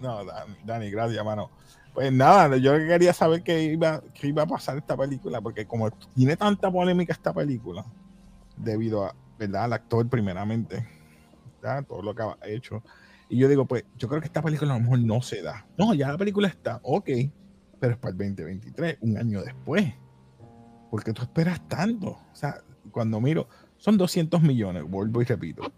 No, 0.00 0.24
Dani, 0.24 0.54
Dani, 0.64 0.90
gracias, 0.90 1.24
mano. 1.24 1.50
Pues 1.94 2.10
nada, 2.10 2.56
yo 2.56 2.72
quería 2.72 3.12
saber 3.12 3.42
qué 3.42 3.64
iba, 3.64 4.02
qué 4.14 4.28
iba 4.28 4.44
a 4.44 4.46
pasar 4.46 4.78
esta 4.78 4.96
película, 4.96 5.40
porque 5.40 5.66
como 5.66 5.90
tiene 5.90 6.36
tanta 6.36 6.70
polémica 6.70 7.12
esta 7.12 7.34
película, 7.34 7.84
debido 8.56 9.04
a, 9.04 9.14
¿verdad? 9.38 9.64
Al 9.64 9.74
actor 9.74 10.08
primeramente, 10.08 10.86
¿verdad? 11.60 11.84
Todo 11.84 12.02
lo 12.02 12.14
que 12.14 12.22
ha 12.22 12.36
hecho. 12.44 12.82
Y 13.28 13.36
yo 13.36 13.48
digo, 13.48 13.66
pues, 13.66 13.84
yo 13.98 14.08
creo 14.08 14.20
que 14.20 14.26
esta 14.26 14.42
película 14.42 14.74
a 14.74 14.78
lo 14.78 14.84
mejor 14.84 15.00
no 15.00 15.20
se 15.20 15.42
da. 15.42 15.66
No, 15.76 15.92
ya 15.92 16.10
la 16.10 16.18
película 16.18 16.48
está, 16.48 16.80
ok, 16.82 17.10
pero 17.78 17.94
es 17.94 17.98
para 17.98 18.12
el 18.12 18.18
2023, 18.18 18.98
un 19.02 19.18
año 19.18 19.42
después. 19.42 19.92
Porque 20.90 21.12
tú 21.12 21.22
esperas 21.22 21.66
tanto. 21.68 22.10
O 22.10 22.34
sea, 22.34 22.56
cuando 22.90 23.20
miro, 23.20 23.48
son 23.76 23.98
200 23.98 24.40
millones, 24.40 24.84
vuelvo 24.84 25.20
y 25.20 25.24
repito. 25.24 25.72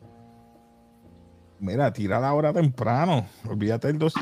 Mira, 1.61 1.93
tira 1.93 2.21
la 2.21 2.35
hora 2.35 2.53
temprano. 2.53 3.27
Olvídate 3.49 3.89
el 3.89 3.99
dos, 3.99 4.13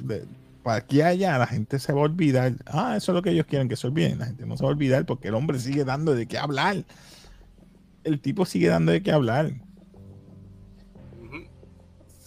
para 0.62 0.78
aquí 0.78 0.98
y 0.98 1.02
allá, 1.02 1.38
la 1.38 1.46
gente 1.46 1.78
se 1.78 1.92
va 1.92 2.00
a 2.00 2.04
olvidar. 2.04 2.54
Ah, 2.66 2.94
eso 2.96 3.12
es 3.12 3.16
lo 3.16 3.22
que 3.22 3.30
ellos 3.30 3.46
quieren 3.46 3.68
que 3.68 3.76
se 3.76 3.86
olviden. 3.86 4.18
La 4.18 4.26
gente 4.26 4.46
no 4.46 4.56
se 4.56 4.62
va 4.62 4.70
a 4.70 4.72
olvidar 4.72 5.04
porque 5.06 5.28
el 5.28 5.34
hombre 5.34 5.58
sigue 5.58 5.84
dando 5.84 6.14
de 6.14 6.26
qué 6.26 6.38
hablar. 6.38 6.84
El 8.04 8.20
tipo 8.20 8.44
sigue 8.44 8.68
dando 8.68 8.92
de 8.92 9.02
qué 9.02 9.12
hablar. 9.12 9.52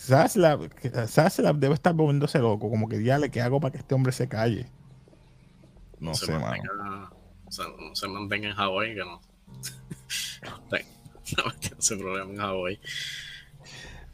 Zaslav, 0.05 1.57
debe 1.57 1.73
estar 1.73 1.93
volviéndose 1.95 2.37
loco, 2.39 2.69
como 2.69 2.87
que 2.87 2.99
diale, 2.99 3.31
¿qué 3.31 3.41
hago 3.41 3.59
para 3.59 3.71
que 3.71 3.79
este 3.79 3.95
hombre 3.95 4.11
se 4.11 4.27
calle? 4.27 4.69
No 5.99 6.13
se 6.13 6.27
sé, 6.27 6.33
mantenga, 6.33 7.11
se 7.93 8.07
mantenga 8.07 8.49
en 8.49 8.55
Hawái, 8.55 8.93
que 8.93 8.99
no. 8.99 9.21
que 11.59 11.69
no 11.69 11.81
se 11.81 11.97
problema 11.97 12.31
en 12.31 12.37
Hawái. 12.37 12.79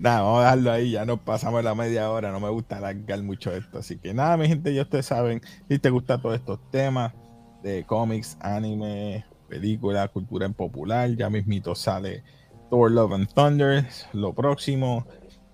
Nada, 0.02 0.22
vamos 0.22 0.40
a 0.40 0.44
dejarlo 0.46 0.72
ahí, 0.72 0.92
ya 0.94 1.06
nos 1.06 1.20
pasamos 1.20 1.64
la 1.64 1.76
media 1.76 2.10
hora, 2.10 2.32
no 2.32 2.40
me 2.40 2.50
gusta 2.50 2.78
alargar 2.78 3.22
mucho 3.22 3.56
esto. 3.56 3.78
Así 3.78 4.00
que 4.00 4.16
nada, 4.16 4.36
mi 4.36 4.48
gente, 4.48 4.74
ya 4.74 4.82
ustedes 4.82 5.06
saben, 5.06 5.44
si 5.70 5.78
te 5.78 5.92
gustan 5.92 6.20
todos 6.20 6.34
estos 6.34 6.60
temas 6.72 7.14
de 7.62 7.84
cómics, 7.86 8.36
anime, 8.42 9.24
películas, 9.48 10.10
cultura 10.10 10.48
en 10.48 10.56
popular, 10.56 11.16
ya 11.16 11.30
mismito 11.30 11.76
sale 11.76 12.24
Thor 12.72 12.90
Love 12.90 13.14
and 13.14 13.32
Thunder, 13.32 13.88
lo 14.14 14.34
próximo. 14.34 15.06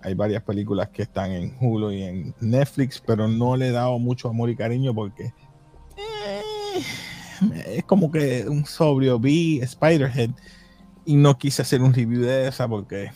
Hay 0.01 0.13
varias 0.13 0.43
películas 0.43 0.87
que 0.91 1.01
están 1.01 1.31
en 1.31 1.57
Hulu 1.59 1.91
y 1.91 2.03
en 2.03 2.33
Netflix, 2.39 3.03
pero 3.05 3.27
no 3.27 3.57
le 3.57 3.67
he 3.67 3.71
dado 3.71 3.99
mucho 3.99 4.29
amor 4.29 4.49
y 4.49 4.55
cariño 4.55 4.95
porque 4.95 5.33
eh, 5.97 6.41
es 7.65 7.83
como 7.83 8.09
que 8.09 8.45
un 8.47 8.65
sobrio 8.65 9.19
vi 9.19 9.59
Spider-Head 9.59 10.29
y 11.03 11.17
no 11.17 11.37
quise 11.37 11.63
hacer 11.63 11.81
un 11.81 11.93
review 11.93 12.21
de 12.21 12.47
esa 12.47 12.65
porque 12.65 13.11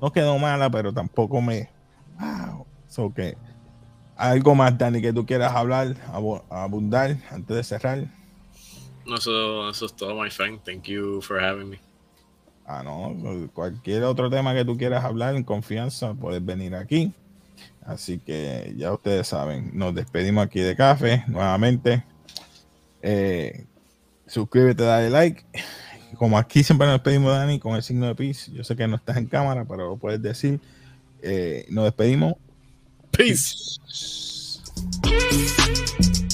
no 0.00 0.12
quedó 0.12 0.38
mala, 0.38 0.70
pero 0.70 0.92
tampoco 0.92 1.40
me. 1.40 1.70
Wow. 2.18 2.66
So 2.88 3.12
que 3.12 3.36
algo 4.16 4.54
más, 4.54 4.76
Dani, 4.78 5.02
que 5.02 5.12
tú 5.12 5.26
quieras 5.26 5.52
hablar, 5.54 5.94
abundar 6.50 7.16
antes 7.30 7.56
de 7.56 7.64
cerrar. 7.64 8.06
No, 9.04 9.16
eso, 9.16 9.68
eso 9.70 9.86
es 9.86 9.94
todo, 9.94 10.20
my 10.20 10.30
friend. 10.30 10.60
Thank 10.64 10.84
you 10.84 11.20
for 11.20 11.38
having 11.38 11.70
me. 11.70 11.78
Ah, 12.66 12.82
no, 12.82 13.14
cualquier 13.52 14.02
otro 14.02 14.28
tema 14.28 14.52
que 14.52 14.64
tú 14.64 14.76
quieras 14.76 15.04
hablar 15.04 15.36
en 15.36 15.44
confianza, 15.44 16.14
puedes 16.14 16.44
venir 16.44 16.74
aquí. 16.74 17.12
Así 17.84 18.18
que 18.18 18.74
ya 18.76 18.92
ustedes 18.92 19.28
saben, 19.28 19.70
nos 19.74 19.94
despedimos 19.94 20.44
aquí 20.44 20.60
de 20.60 20.74
café 20.74 21.24
nuevamente. 21.28 22.04
Eh, 23.02 23.66
suscríbete, 24.26 24.82
dale 24.82 25.10
like. 25.10 25.44
Como 26.14 26.38
aquí 26.38 26.62
siempre 26.62 26.86
nos 26.86 26.94
despedimos, 26.94 27.32
Dani, 27.32 27.58
con 27.58 27.76
el 27.76 27.82
signo 27.82 28.06
de 28.06 28.14
peace. 28.14 28.50
Yo 28.52 28.64
sé 28.64 28.76
que 28.76 28.86
no 28.86 28.96
estás 28.96 29.16
en 29.16 29.26
cámara, 29.26 29.64
pero 29.64 29.90
lo 29.90 29.96
puedes 29.96 30.22
decir. 30.22 30.60
Eh, 31.22 31.66
nos 31.70 31.84
despedimos. 31.84 32.34
Peace. 33.10 33.80
Peace. 35.02 36.25